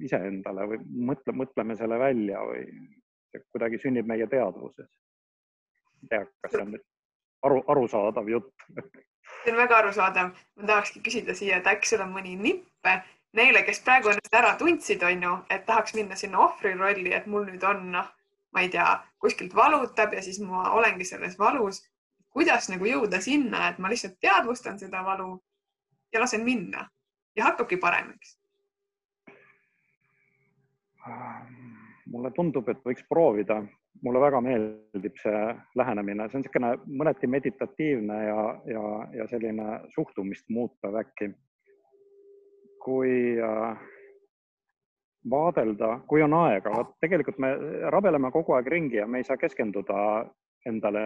[0.00, 2.64] iseendale või mõtle, mõtleme selle välja või
[3.52, 4.90] kuidagi sünnib meie teadvuses.
[6.02, 6.84] ei tea, kas see on nüüd
[7.46, 8.66] aru, arusaadav jutt
[9.44, 10.32] see on väga arusaadav.
[10.56, 12.92] ma tahakski küsida siia, et äkki sul on mõni nipp
[13.36, 17.26] neile, kes praegu ennast ära tundsid, on ju, et tahaks minna sinna ohvri rolli, et
[17.30, 18.08] mul nüüd on, noh,
[18.54, 18.86] ma ei tea,
[19.22, 21.84] kuskilt valutab ja siis ma olengi selles valus.
[22.30, 25.32] kuidas nagu jõuda sinna, et ma lihtsalt teadvustan seda valu
[26.12, 26.84] ja lasen minna
[27.36, 28.36] ja hakkabki parem, eks?
[32.10, 33.60] mulle tundub, et võiks proovida,
[34.04, 35.42] mulle väga meeldib see
[35.78, 38.84] lähenemine, see on niisugune mõneti meditatiivne ja, ja,
[39.20, 41.32] ja selline suhtumist muutev äkki.
[42.80, 43.80] Kui äh,
[45.30, 47.52] vaadelda, kui on aega, vot tegelikult me
[47.92, 50.24] rabeleme kogu aeg ringi ja me ei saa keskenduda
[50.66, 51.02] endale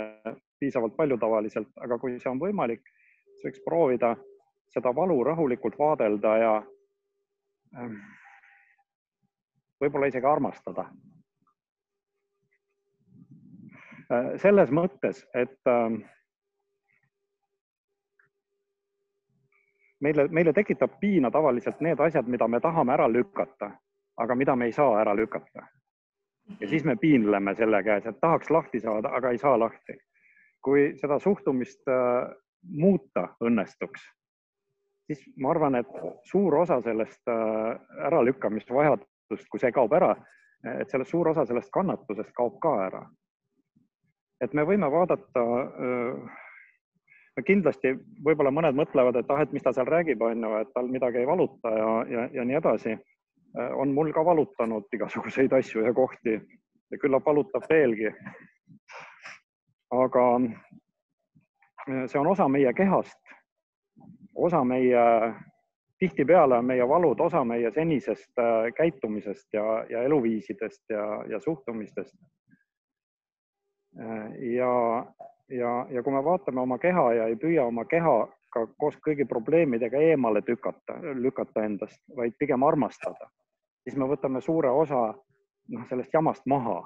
[0.60, 2.82] piisavalt palju tavaliselt, aga kui see on võimalik,
[3.34, 4.14] siis võiks proovida
[4.74, 6.54] seda valu rahulikult vaadelda ja
[7.78, 7.98] ähm,
[9.82, 10.88] võib-olla isegi armastada.
[14.10, 15.58] Äh, selles mõttes, et
[20.04, 23.70] meile, meile tekitab piina tavaliselt need asjad, mida me tahame ära lükata,
[24.20, 25.66] aga mida me ei saa ära lükata.
[26.60, 29.96] ja siis me piinleme selle käes, et tahaks lahti saada, aga ei saa lahti.
[30.64, 32.28] kui seda suhtumist äh,
[32.62, 34.04] muuta õnnestuks,
[35.06, 35.90] siis ma arvan, et
[36.24, 40.14] suur osa sellest äh, äralükkamisvajadust, kui see kaob ära,
[40.80, 43.04] et sellest suur osa sellest kannatusest kaob ka ära.
[44.40, 46.40] et me võime vaadata, äh,
[47.42, 47.94] kindlasti
[48.24, 51.18] võib-olla mõned mõtlevad, et ah, et mis ta seal räägib, on ju, et tal midagi
[51.18, 52.98] ei valuta ja, ja, ja nii edasi.
[53.54, 56.40] on mul ka valutanud igasuguseid asju ja kohti
[56.90, 58.10] ja küllap valutab veelgi.
[59.90, 60.24] aga
[62.06, 63.20] see on osa meie kehast,
[64.34, 65.02] osa meie,
[65.98, 68.42] tihtipeale on meie valud osa meie senisest
[68.76, 72.16] käitumisest ja, ja eluviisidest ja, ja suhtumistest.
[74.56, 74.72] ja,
[75.48, 78.16] ja, ja kui me vaatame oma keha ja ei püüa oma keha
[78.54, 83.28] ka koos kõigi probleemidega eemale tükata, lükata endast, vaid pigem armastada,
[83.82, 85.06] siis me võtame suure osa
[85.68, 86.82] noh, sellest jamast maha.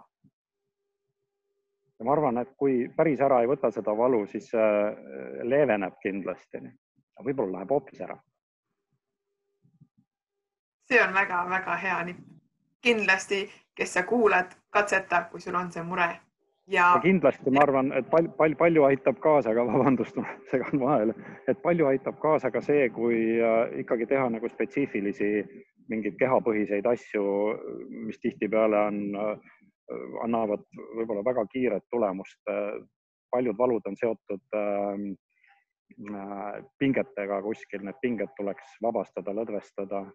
[1.98, 4.50] ja ma arvan, et kui päris ära ei võta seda valu, siis
[5.42, 6.62] leeveneb kindlasti.
[7.24, 8.18] võib-olla läheb hoopis ära.
[10.88, 12.24] see on väga-väga hea nipp.
[12.80, 16.20] kindlasti, kes sa kuulad, katseta, kui sul on see mure
[16.68, 20.80] ja, ja kindlasti ma arvan, et palju, palju, palju aitab kaasa ka, vabandust, ma segan
[20.82, 21.16] vahele,
[21.48, 25.30] et palju aitab kaasa ka see, kui äh, ikkagi teha nagu spetsiifilisi
[25.88, 27.22] mingeid kehapõhiseid asju,
[28.08, 29.54] mis tihtipeale on, äh,
[30.24, 30.66] annavad
[30.98, 32.40] võib-olla väga kiiret tulemust.
[33.30, 35.02] paljud valud on seotud ähm,
[36.12, 40.06] äh, pingetega kuskil, need pinged tuleks vabastada, lõdvestada.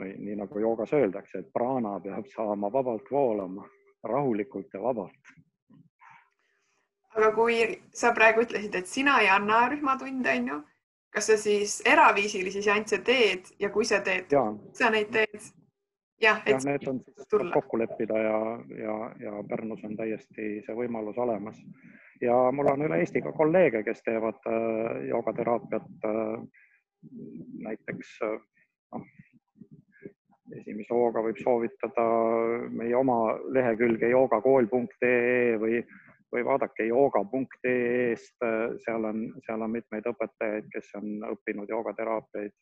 [0.00, 3.66] või nii nagu joogas öeldakse, et praana peab saama vabalt voolama
[4.02, 5.32] rahulikult ja vabalt.
[7.16, 10.58] aga kui sa praegu ütlesid, et sina ei anna rühmatunde, on ju,
[11.10, 14.30] kas sa siis eraviisilisi seansse teed ja kui sa teed,
[14.72, 15.50] sa neid teed?
[16.20, 17.52] jah, et need on tulla.
[17.54, 18.38] kokku leppida ja,
[18.82, 21.58] ja, ja Pärnus on täiesti see võimalus olemas.
[22.20, 26.36] ja mul on üle Eesti ka kolleege, kes teevad äh, joogateraapiat äh,
[27.66, 28.38] näiteks äh,
[28.94, 29.06] noh,
[30.58, 32.04] esimese hooga võib soovitada
[32.74, 35.80] meie oma lehekülge joogakool.ee või,
[36.34, 38.46] või vaadake jooga.ee-st,
[38.84, 42.56] seal on, seal on mitmeid õpetajaid, kes on õppinud joogateraapiaid,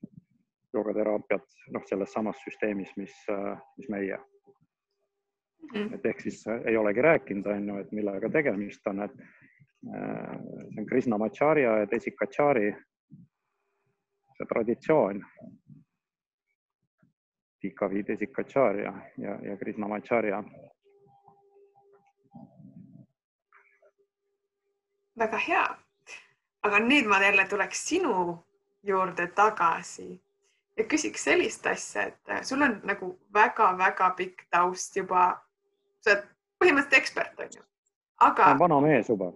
[0.76, 1.46] joogateraapiat,
[1.76, 3.14] noh, selles samas süsteemis, mis,
[3.78, 5.74] mis meie mm.
[5.74, 5.94] -hmm.
[5.94, 9.16] et ehk siis ei olegi rääkinud, on ju, et millega tegemist on, et
[9.94, 10.36] äh,
[10.74, 12.72] see on Krishna Macharya ja Desikachari
[14.38, 15.22] see traditsioon
[17.60, 20.42] Tikavi Desikacharya ja, ja Krishnamacharya.
[25.18, 25.64] väga hea,
[26.62, 28.38] aga nüüd ma jälle tuleks sinu
[28.86, 30.20] juurde tagasi
[30.78, 35.24] ja küsiks sellist asja, et äh, sul on nagu väga-väga pikk taust juba,
[36.04, 36.28] sa oled
[36.62, 37.64] põhimõtteliselt ekspert on ju,
[38.28, 38.52] aga.
[38.58, 39.32] vana mees juba.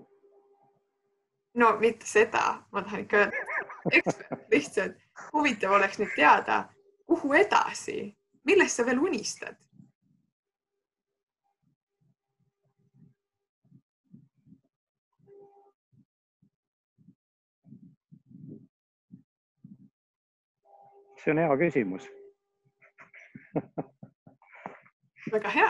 [1.54, 6.62] no mitte seda, ma tahan ikka öelda, ekspert lihtsalt, huvitav oleks nüüd teada
[7.12, 8.08] kuhu edasi,
[8.48, 9.58] millest sa veel unistad?
[21.22, 22.06] see on hea küsimus
[25.34, 25.68] väga hea.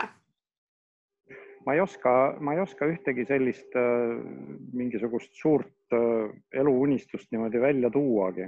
[1.67, 4.15] ma ei oska, ma ei oska ühtegi sellist äh,
[4.73, 6.31] mingisugust suurt äh,
[6.63, 8.47] eluunistust niimoodi välja tuuagi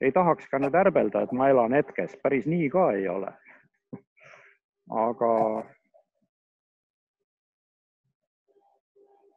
[0.00, 3.32] ei tahaks ka nüüd ärbelda, et ma elan hetkes, päris nii ka ei ole.
[4.88, 5.32] aga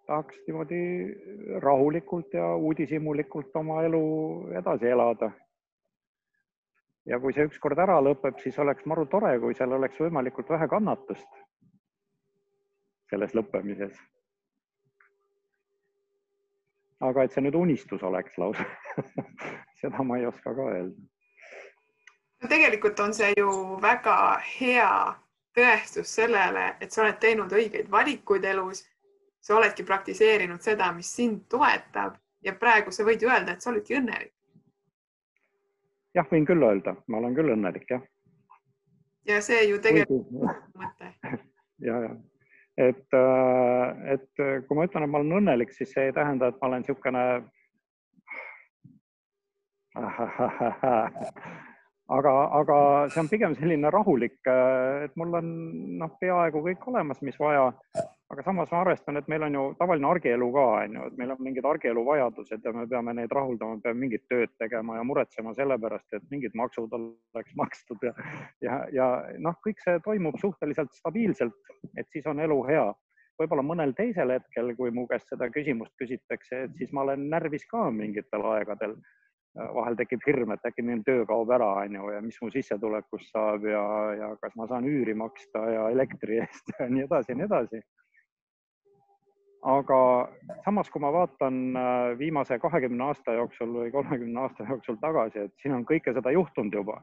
[0.07, 0.81] tahaks niimoodi
[1.63, 4.03] rahulikult ja uudishimulikult oma elu
[4.59, 5.31] edasi elada.
[7.05, 10.67] ja kui see ükskord ära lõpeb, siis oleks maru tore, kui seal oleks võimalikult vähe
[10.69, 11.39] kannatust
[13.09, 13.97] selles lõppemises.
[17.01, 18.65] Aga et see nüüd unistus oleks lausa
[19.81, 20.95] seda ma ei oska ka öelda.
[22.49, 24.15] tegelikult on see ju väga
[24.59, 24.93] hea
[25.57, 28.85] tõestus sellele, et sa oled teinud õigeid valikuid elus.
[29.41, 33.71] sa oledki praktiseerinud seda, mis sind toetab ja praegu sa võid ju öelda, et sa
[33.71, 34.33] oledki õnnelik.
[36.13, 38.03] jah, võin küll öelda, ma olen küll õnnelik, jah.
[39.25, 40.29] ja see ju tegelikult
[40.77, 41.15] mõte.
[41.87, 42.13] ja, ja
[42.77, 46.57] et, äh, et kui ma ütlen, et ma olen õnnelik, siis see ei tähenda, et
[46.61, 47.23] ma olen niisugune
[52.17, 52.77] aga, aga
[53.11, 55.47] see on pigem selline rahulik, et mul on
[55.99, 57.65] noh, peaaegu kõik olemas, mis vaja.
[58.31, 61.33] Aga samas ma arvestan, et meil on ju tavaline argielu ka, on ju, et meil
[61.33, 65.53] on mingid argielu vajadused ja me peame neid rahuldama, peame mingit tööd tegema ja muretsema
[65.57, 68.15] selle pärast, et mingid maksud oleks makstud ja,
[68.63, 69.07] ja, ja
[69.39, 72.87] noh, kõik see toimub suhteliselt stabiilselt, et siis on elu hea
[73.41, 77.65] võib-olla mõnel teisel hetkel, kui mu käest seda küsimust küsitakse, et siis ma olen närvis
[77.71, 78.95] ka mingitel aegadel
[79.55, 83.33] vahel tekib hirm, et äkki minu töö kaob ära, on ju, ja mis mu sissetulekust
[83.33, 83.83] saab ja,
[84.15, 87.81] ja kas ma saan üüri maksta ja elektri eest ja nii edasi ja nii edasi.
[89.61, 89.97] Aga
[90.65, 95.53] samas, kui ma vaatan äh, viimase kahekümne aasta jooksul või kolmekümne aasta jooksul tagasi, et
[95.61, 97.01] siin on kõike seda juhtunud juba.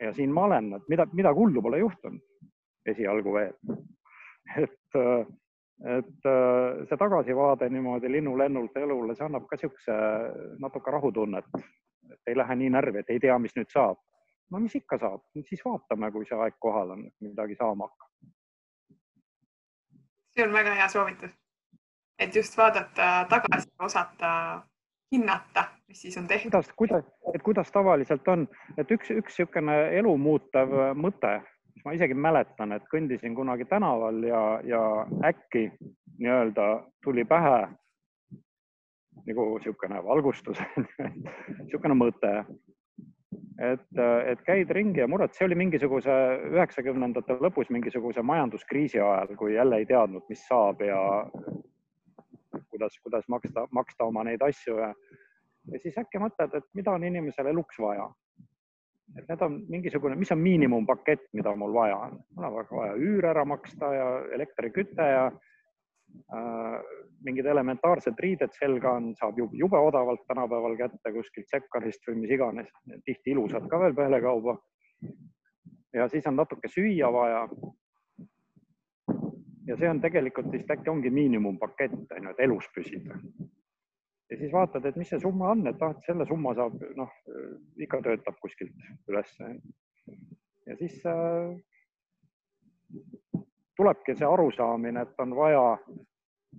[0.00, 2.20] ja siin ma olen, et mida, midagi hullu pole juhtunud
[2.90, 3.54] esialgu veel.
[4.56, 5.26] et, äh,
[5.96, 9.98] et äh, see tagasivaade niimoodi linnulennult elule, see annab ka niisuguse
[10.58, 11.46] natuke rahutunnet,
[12.10, 14.02] et ei lähe nii närvi, et ei tea, mis nüüd saab.
[14.50, 18.09] no mis ikka saab, siis vaatame, kui see aeg kohal on, midagi saama hakkab
[20.40, 21.30] see on väga hea soovitus.
[22.18, 24.30] et just vaadata tagasi, osata
[25.12, 26.50] hinnata, mis siis on tehtud.
[26.50, 31.40] kuidas, kuidas, et kuidas tavaliselt on, et üks, üks niisugune elu muutev mõte,
[31.74, 34.82] mis ma isegi mäletan, et kõndisin kunagi tänaval ja, ja
[35.24, 35.70] äkki
[36.18, 36.68] nii-öelda
[37.04, 37.68] tuli pähe
[39.26, 40.60] nagu niisugune valgustus
[41.64, 42.34] niisugune mõte,
[43.60, 44.00] et,
[44.32, 46.14] et käid ringi ja muretsed, see oli mingisuguse
[46.50, 51.00] üheksakümnendate lõpus mingisuguse majanduskriisi ajal, kui jälle ei teadnud, mis saab ja
[52.70, 54.90] kuidas, kuidas maksta, maksta oma neid asju ja,
[55.72, 58.08] ja siis äkki mõtled, et mida on inimesel eluks vaja.
[59.18, 63.26] et need on mingisugune, mis on miinimumpakett, mida mul vaja on, mul on vaja üür
[63.26, 65.24] ära maksta ja elektriküte ja
[67.24, 72.34] mingid elementaarsed riided selga on, saab jube, jube odavalt tänapäeval kätte kuskilt Sekkarist või mis
[72.36, 72.70] iganes,
[73.04, 74.56] tihti ilusad ka veel pealekauba.
[75.92, 77.48] ja siis on natuke süüa vaja.
[79.66, 83.18] ja see on tegelikult vist äkki ongi miinimumpakett, on ju, et elus püsida.
[84.30, 87.10] ja siis vaatad, et mis see summa on, et ah, et selle summa saab, noh,
[87.76, 89.56] ikka töötab kuskilt ülesse.
[90.66, 91.58] ja siis äh,
[93.80, 95.64] tulebki see arusaamine, et on vaja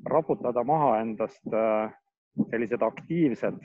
[0.09, 1.91] raputada maha endast äh,
[2.49, 3.59] sellised aktiivsed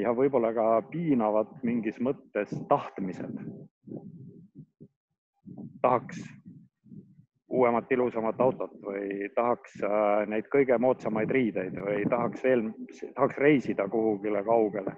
[0.00, 3.36] ja võib-olla ka piinavad mingis mõttes tahtmised.
[5.82, 6.22] tahaks
[7.48, 12.64] uuemat, ilusamat autot või tahaks äh, neid kõige moodsamaid riideid või tahaks veel,
[13.14, 14.96] tahaks reisida kuhugile kaugele.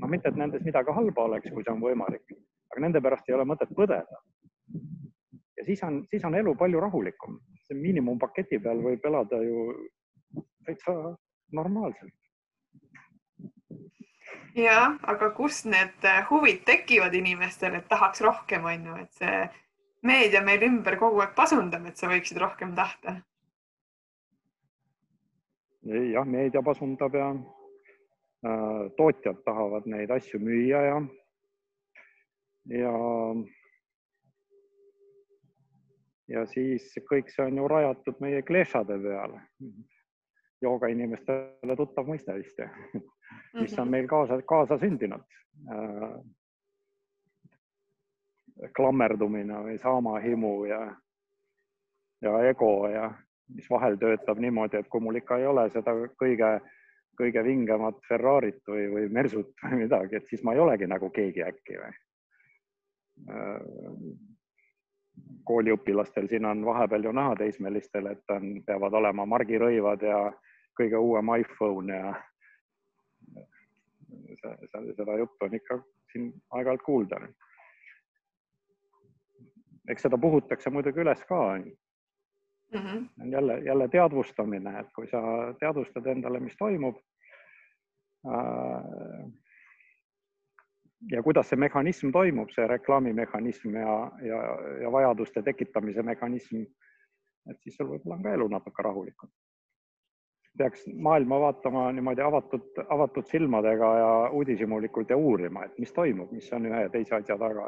[0.00, 2.38] no mitte, et nendes midagi halba oleks, kui see on võimalik,
[2.70, 4.22] aga nende pärast ei ole mõtet põdeda
[5.66, 7.40] siis on, siis on elu palju rahulikum.
[7.66, 9.62] see miinimumpaketi peal võib elada ju
[10.66, 10.92] täitsa
[11.52, 12.14] normaalselt.
[14.54, 19.40] ja, aga kust need huvid tekivad inimestel, et tahaks rohkem, on ju, et see
[20.06, 23.20] meedia meil ümber kogu aeg pasundab, et sa võiksid rohkem tahta.
[25.86, 30.96] jah, meedia pasundab ja äh, tootjad tahavad neid asju müüa ja,
[32.80, 32.94] ja
[36.28, 39.42] ja siis kõik see on ju rajatud meie kleešade peale.
[40.62, 42.66] joogainimestele tuttav mõiste vist ju,
[43.60, 45.24] mis on meil kaasa, kaasa sündinud.
[45.68, 46.16] Äh,
[48.76, 50.80] klammerdumine või saamahimu ja,
[52.24, 53.10] ja ego ja
[53.52, 56.54] mis vahel töötab niimoodi, et kui mul ikka ei ole seda kõige,
[57.20, 61.44] kõige vingemat Ferrarit või, või Mersut või midagi, et siis ma ei olegi nagu keegi
[61.44, 61.92] äkki või
[63.28, 63.60] äh,
[65.44, 70.20] kooliõpilastel siin on vahepeal ju näha teismelistel, et on, peavad olema margirõivad ja
[70.80, 72.14] kõige uuem iPhone ja
[74.96, 75.78] seda juttu on ikka
[76.12, 77.20] siin aeg-ajalt kuulda.
[79.88, 82.80] eks seda puhutakse muidugi üles ka mm.
[82.80, 83.30] -hmm.
[83.32, 85.20] jälle, jälle teadvustamine, et kui sa
[85.60, 86.96] teadvustad endale, mis toimub
[88.26, 88.82] äh,
[91.10, 94.42] ja kuidas see mehhanism toimub, see reklaamimehhanism ja, ja,
[94.82, 96.62] ja vajaduste tekitamise mehhanism,
[97.50, 99.30] et siis sul võib-olla on ka elu natuke rahulikum.
[100.56, 106.52] peaks maailma vaatama niimoodi avatud, avatud silmadega ja uudishimulikult ja uurima, et mis toimub, mis
[106.52, 107.66] on ühe ja teise asja taga.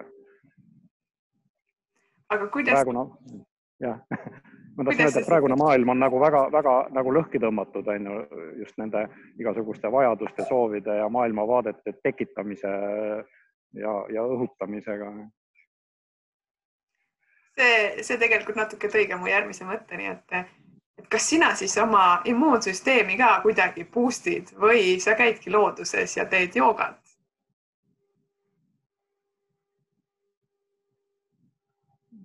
[2.31, 2.73] aga kuidas?
[2.73, 3.45] praegune,
[3.81, 4.01] jah
[4.79, 8.19] ma tahtsin öelda, et praegune maailm on nagu väga-väga nagu lõhki tõmmatud, on ju,
[8.63, 9.09] just nende
[9.41, 12.71] igasuguste vajaduste, soovide ja maailmavaadete tekitamise
[13.83, 15.11] ja, ja õhutamisega.
[17.59, 20.47] see, see tegelikult natuke tõi ka mu järgmise mõtteni, et,
[21.03, 26.55] et kas sina siis oma immuunsüsteemi ka kuidagi boost'id või sa käidki looduses ja teed
[26.55, 27.03] joogat?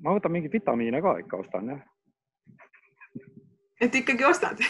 [0.03, 1.92] ma võtan mingeid vitamiine ka ikka ostan jah
[3.81, 4.61] et ikkagi ostad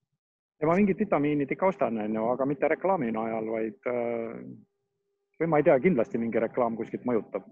[0.60, 4.40] ja ma mingid vitamiinid ikka ostan, onju, aga mitte reklaami najal, vaid äh,
[5.40, 7.44] või ma ei tea, kindlasti mingi reklaam kuskilt mõjutab.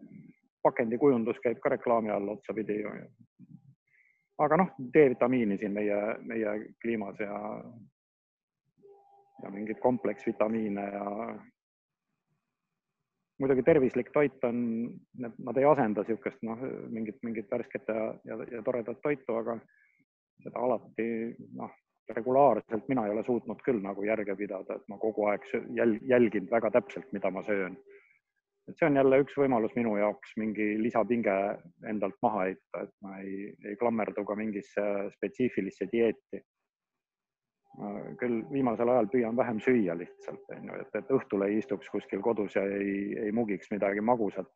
[0.65, 2.83] pakendikujundus käib ka reklaami all otsapidi.
[4.39, 7.41] aga noh, D-vitamiini siin meie, meie kliimas ja,
[9.43, 11.05] ja mingeid kompleksvitamiine ja
[13.39, 18.63] muidugi tervislik toit on, nad ei asenda niisugust noh, mingit, mingit värsket ja, ja, ja
[18.63, 19.59] toredat toitu, aga
[20.43, 21.07] seda alati
[21.59, 21.72] noh,
[22.12, 25.45] regulaarselt mina ei ole suutnud küll nagu järge pidada, et ma kogu aeg
[25.76, 27.76] jäl, jälgin väga täpselt, mida ma söön.
[28.68, 31.35] et see on jälle üks võimalus minu jaoks mingi lisapinge
[31.89, 34.85] endalt maha heita, et ma ei, ei klammerdu ka mingisse
[35.16, 36.41] spetsiifilisse dieeti.
[38.20, 42.55] küll viimasel ajal püüan vähem süüa lihtsalt, on ju, et, õhtul ei istuks kuskil kodus
[42.55, 44.53] ja ei, ei mugiks midagi magusat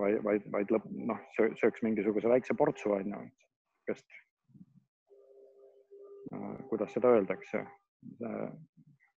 [0.00, 3.20] vaid, vaid, vaid lõpp, noh, sööks mingisuguse väikse portsu, on ju,
[3.80, 4.06] sihukest
[6.34, 7.60] Äh, kuidas seda öeldakse,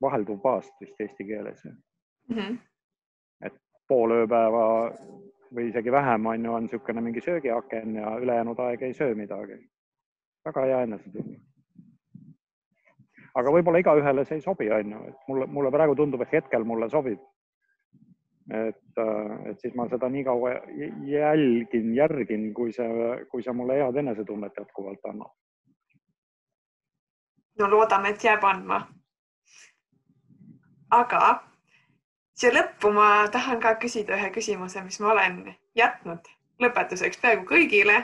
[0.01, 2.35] vahelduv paast vist eesti keeles mm.
[2.35, 2.57] -hmm.
[3.45, 3.55] et
[3.87, 4.65] pool ööpäeva
[5.55, 9.57] või isegi vähem on ju, on niisugune mingi söögiaken ja ülejäänud aeg ei söö midagi.
[10.45, 11.39] väga hea enesetunne.
[13.35, 16.63] aga võib-olla igaühele see ei sobi, on ju, et mulle, mulle praegu tundub, et hetkel
[16.63, 17.19] mulle sobib.
[18.49, 20.55] Et, äh, et siis ma seda nii kaua
[21.05, 25.35] jälgin, järgin, kui see, kui see mulle head enesetunnet jätkuvalt annab
[27.59, 28.79] no loodame, et jääb andma.
[30.89, 31.19] aga
[32.33, 35.41] siia lõppu ma tahan ka küsida ühe küsimuse, mis ma olen
[35.77, 36.31] jätnud
[36.63, 37.97] lõpetuseks peaaegu kõigile.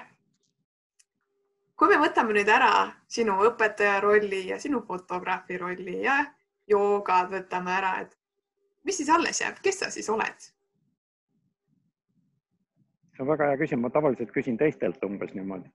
[1.75, 6.19] kui me võtame nüüd ära sinu õpetaja rolli ja sinu fotograafi rolli ja
[6.67, 8.14] joogad võtame ära, et
[8.85, 10.51] mis siis alles jääb, kes sa siis oled?
[13.15, 15.69] see on väga hea küsimus, ma tavaliselt küsin teistelt umbes niimoodi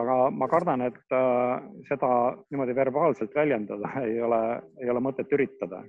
[0.00, 2.10] aga ma kardan, et äh, seda
[2.50, 4.42] niimoodi verbaalselt väljendada ei ole,
[4.82, 5.82] ei ole mõtet üritada.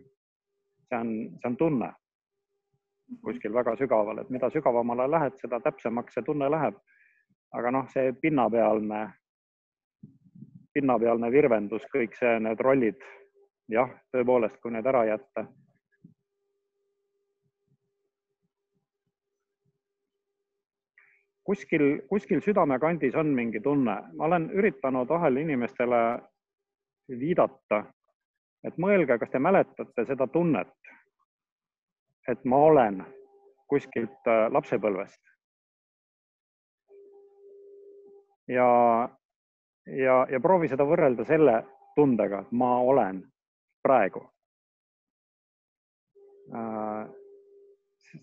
[0.90, 1.92] see on, see on tunne
[3.24, 6.78] kuskil väga sügaval, et mida sügavamale lähed, seda täpsemaks see tunne läheb.
[7.52, 9.02] aga noh, see pinnapealne,
[10.74, 13.02] pinnapealne virvendus, kõik see, need rollid,
[13.72, 15.46] jah, tõepoolest, kui need ära jätta.
[21.44, 26.02] Kuskil, kuskil südamekandis on mingi tunne, ma olen üritanud vahel inimestele
[27.10, 27.82] viidata,
[28.64, 30.94] et mõelge, kas te mäletate seda tunnet,
[32.30, 33.02] et ma olen
[33.68, 35.20] kuskilt äh, lapsepõlvest.
[38.52, 38.70] ja,
[39.86, 41.62] ja, ja proovi seda võrrelda selle
[41.96, 43.22] tundega, et ma olen
[43.84, 44.24] praegu.
[46.56, 47.04] Äh,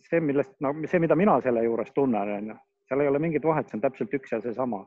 [0.09, 3.45] see, millest, no see, mida mina selle juures tunnen, on ju seal ei ole mingit
[3.45, 4.87] vahet, see on täpselt üks ja seesama.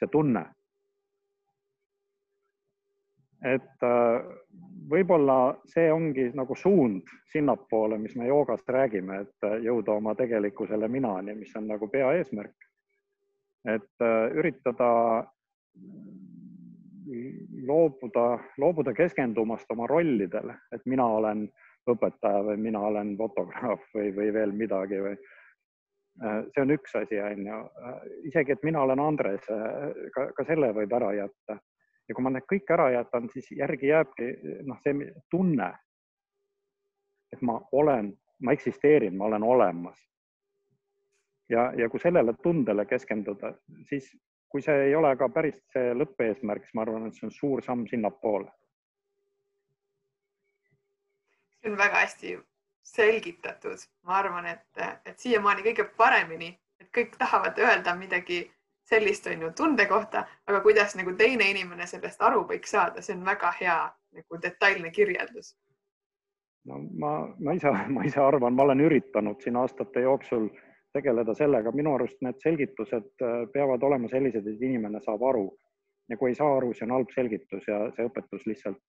[0.00, 0.46] see tunne.
[3.42, 4.24] et äh,
[4.90, 5.36] võib-olla
[5.66, 11.34] see ongi nagu suund sinnapoole, mis me joogas räägime, et äh, jõuda oma tegelikkusele minani,
[11.34, 12.68] mis on nagu peaeesmärk.
[13.74, 14.92] et üritada
[17.66, 21.46] loobuda, loobuda keskendumast oma rollidele, et mina olen
[21.90, 25.16] õpetaja või mina olen fotograaf või, või veel midagi või
[26.20, 27.58] Äh, see on üks asi, on ju.
[27.88, 31.60] Äh, isegi, et mina olen Andres, äh, ka, ka selle võib ära jätta.
[32.08, 34.26] ja kui ma need kõik ära jätan, siis järgi jääbki
[34.66, 35.68] noh, see tunne,
[37.32, 38.10] et ma olen,
[38.42, 40.02] ma eksisteerin, ma olen olemas.
[41.48, 43.54] ja, ja kui sellele tundele keskenduda,
[43.88, 44.10] siis
[44.52, 47.62] kui see ei ole ka päris see lõppeesmärk, siis ma arvan, et see on suur
[47.64, 48.50] samm sinnapoole.
[51.62, 52.38] see on väga hästi
[52.82, 54.66] selgitatud, ma arvan, et,
[55.06, 56.50] et siiamaani kõige paremini,
[56.80, 58.42] et kõik tahavad öelda midagi
[58.84, 63.14] sellist on ju tunde kohta, aga kuidas nagu teine inimene sellest aru võiks saada, see
[63.16, 63.76] on väga hea
[64.18, 65.54] nagu detailne kirjeldus.
[66.66, 70.50] no ma, ma ise, ma ise arvan, ma olen üritanud siin aastate jooksul
[70.92, 75.46] tegeleda sellega, minu arust need selgitused äh, peavad olema sellised, et inimene saab aru
[76.10, 78.80] ja kui ei saa aru, see on halb selgitus ja see õpetus lihtsalt,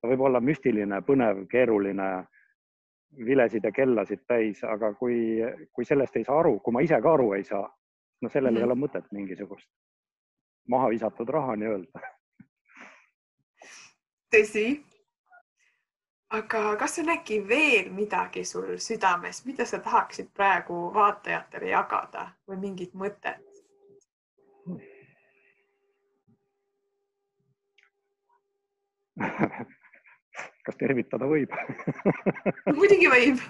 [0.00, 2.08] ta võib olla müstiline, põnev, keeruline
[3.26, 5.40] vilesid ja kellasid täis, aga kui,
[5.74, 7.66] kui sellest ei saa aru, kui ma ise ka aru ei saa,
[8.22, 8.70] no sellel mm ei mhm.
[8.70, 9.68] ole mõtet mingisugust
[10.70, 12.00] maha visatud raha nii-öelda.
[14.34, 14.66] tõsi.
[16.30, 22.56] Aga kas on äkki veel midagi sul südames, mida sa tahaksid praegu vaatajatele jagada või
[22.66, 23.42] mingit mõtet?
[30.66, 31.50] kas tervitada võib?
[32.78, 33.42] Muidugi võib.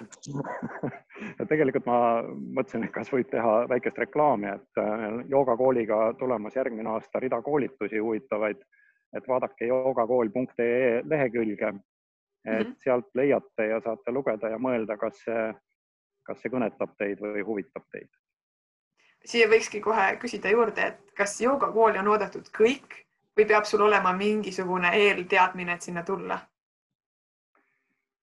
[1.51, 7.21] Tegelikult ma mõtlesin, et kas võib teha väikest reklaami, et äh, joogakooliga tulemas järgmine aasta
[7.21, 8.59] rida koolitusi huvitavaid,
[9.13, 11.73] et vaadake joogakool.ee lehekülge,
[12.45, 12.75] et -hmm.
[12.83, 15.53] sealt leiate ja saate lugeda ja mõelda, kas see,
[16.23, 18.09] kas see kõnetab teid või huvitab teid.
[19.25, 23.05] siia võikski kohe küsida juurde, et kas joogakooli on oodatud kõik
[23.37, 26.39] või peab sul olema mingisugune eelteadmine, et sinna tulla?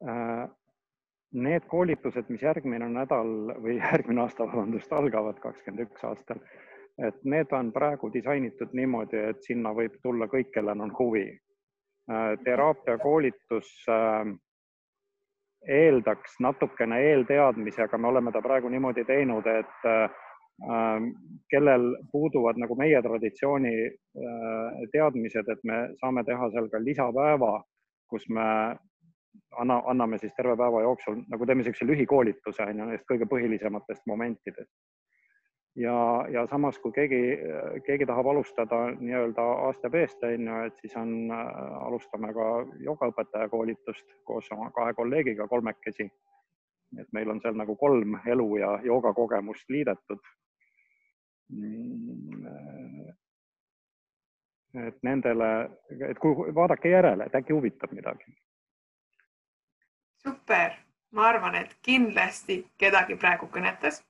[0.09, 0.49] Äh,
[1.33, 6.41] need koolitused, mis järgmine nädal või järgmine aasta, vabandust, algavad kakskümmend üks aastal,
[6.99, 11.27] et need on praegu disainitud niimoodi, et sinna võib tulla kõik, kellel on huvi.
[12.45, 13.69] Teraapiakoolitus
[15.69, 19.89] eeldaks natukene eelteadmisi, aga me oleme ta praegu niimoodi teinud, et
[21.51, 23.75] kellel puuduvad nagu meie traditsiooni
[24.93, 27.53] teadmised, et me saame teha seal ka lisapäeva,
[28.11, 28.49] kus me
[29.59, 34.07] anna, anname siis terve päeva jooksul nagu teeme niisuguse lühikoolituse on ju neist kõige põhilisematest
[34.07, 34.73] momentidest.
[35.79, 35.99] Ja,
[36.33, 37.21] ja samas, kui keegi,
[37.87, 41.13] keegi tahab alustada nii-öelda aasta B-st on ju, et siis on,
[41.87, 42.49] alustame ka
[42.87, 46.11] joogaõpetaja koolitust koos oma kahe kolleegiga kolmekesi.
[46.99, 50.21] et meil on seal nagu kolm elu ja joogakogemust liidetud
[54.87, 55.49] et nendele,
[56.09, 58.33] et kui vaadake järele, et äkki huvitab midagi
[60.29, 60.73] super,
[61.13, 64.03] ma arvan, et kindlasti kedagi praegu kõnetas.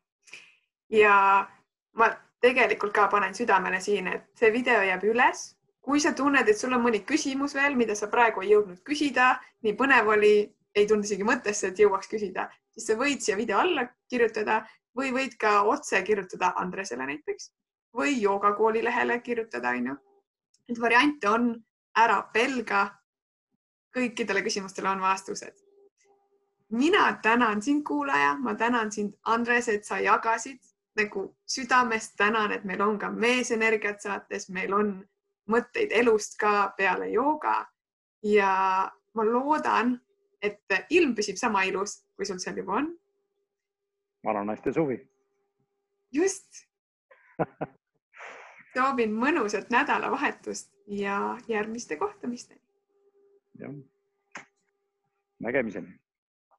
[0.90, 1.46] ja
[1.92, 2.10] ma
[2.40, 5.54] tegelikult ka panen südamele siin, et see video jääb üles.
[5.88, 9.28] kui sa tunned, et sul on mõni küsimus veel, mida sa praegu ei jõudnud küsida,
[9.64, 10.32] nii põnev oli,
[10.76, 14.58] ei tulnud isegi mõttesse, et jõuaks küsida, siis sa võid siia video alla kirjutada
[14.98, 17.48] või võid ka otse kirjutada Andresele näiteks
[17.96, 19.96] või joogakooli lehele kirjutada, onju.
[20.68, 21.48] et variante on,
[21.96, 22.84] ära pelga.
[23.96, 25.56] kõikidele küsimustele on vastused
[26.68, 30.60] mina tänan sind, kuulaja, ma tänan sind, Andres, et sa jagasid
[30.98, 34.92] nagu südamest tänan, et meil on ka meesenergiat saates, meil on
[35.48, 37.62] mõtteid elust ka peale jooga
[38.22, 38.52] ja
[39.14, 39.96] ma loodan,
[40.42, 42.90] et ilm püsib sama ilus, kui sul seal juba on.
[44.24, 44.98] vananeiste suvi.
[46.12, 46.64] just
[48.74, 52.60] soovin mõnusat nädalavahetust ja järgmiste kohtumisteni.
[53.58, 53.74] jah,
[55.40, 55.98] nägemiseni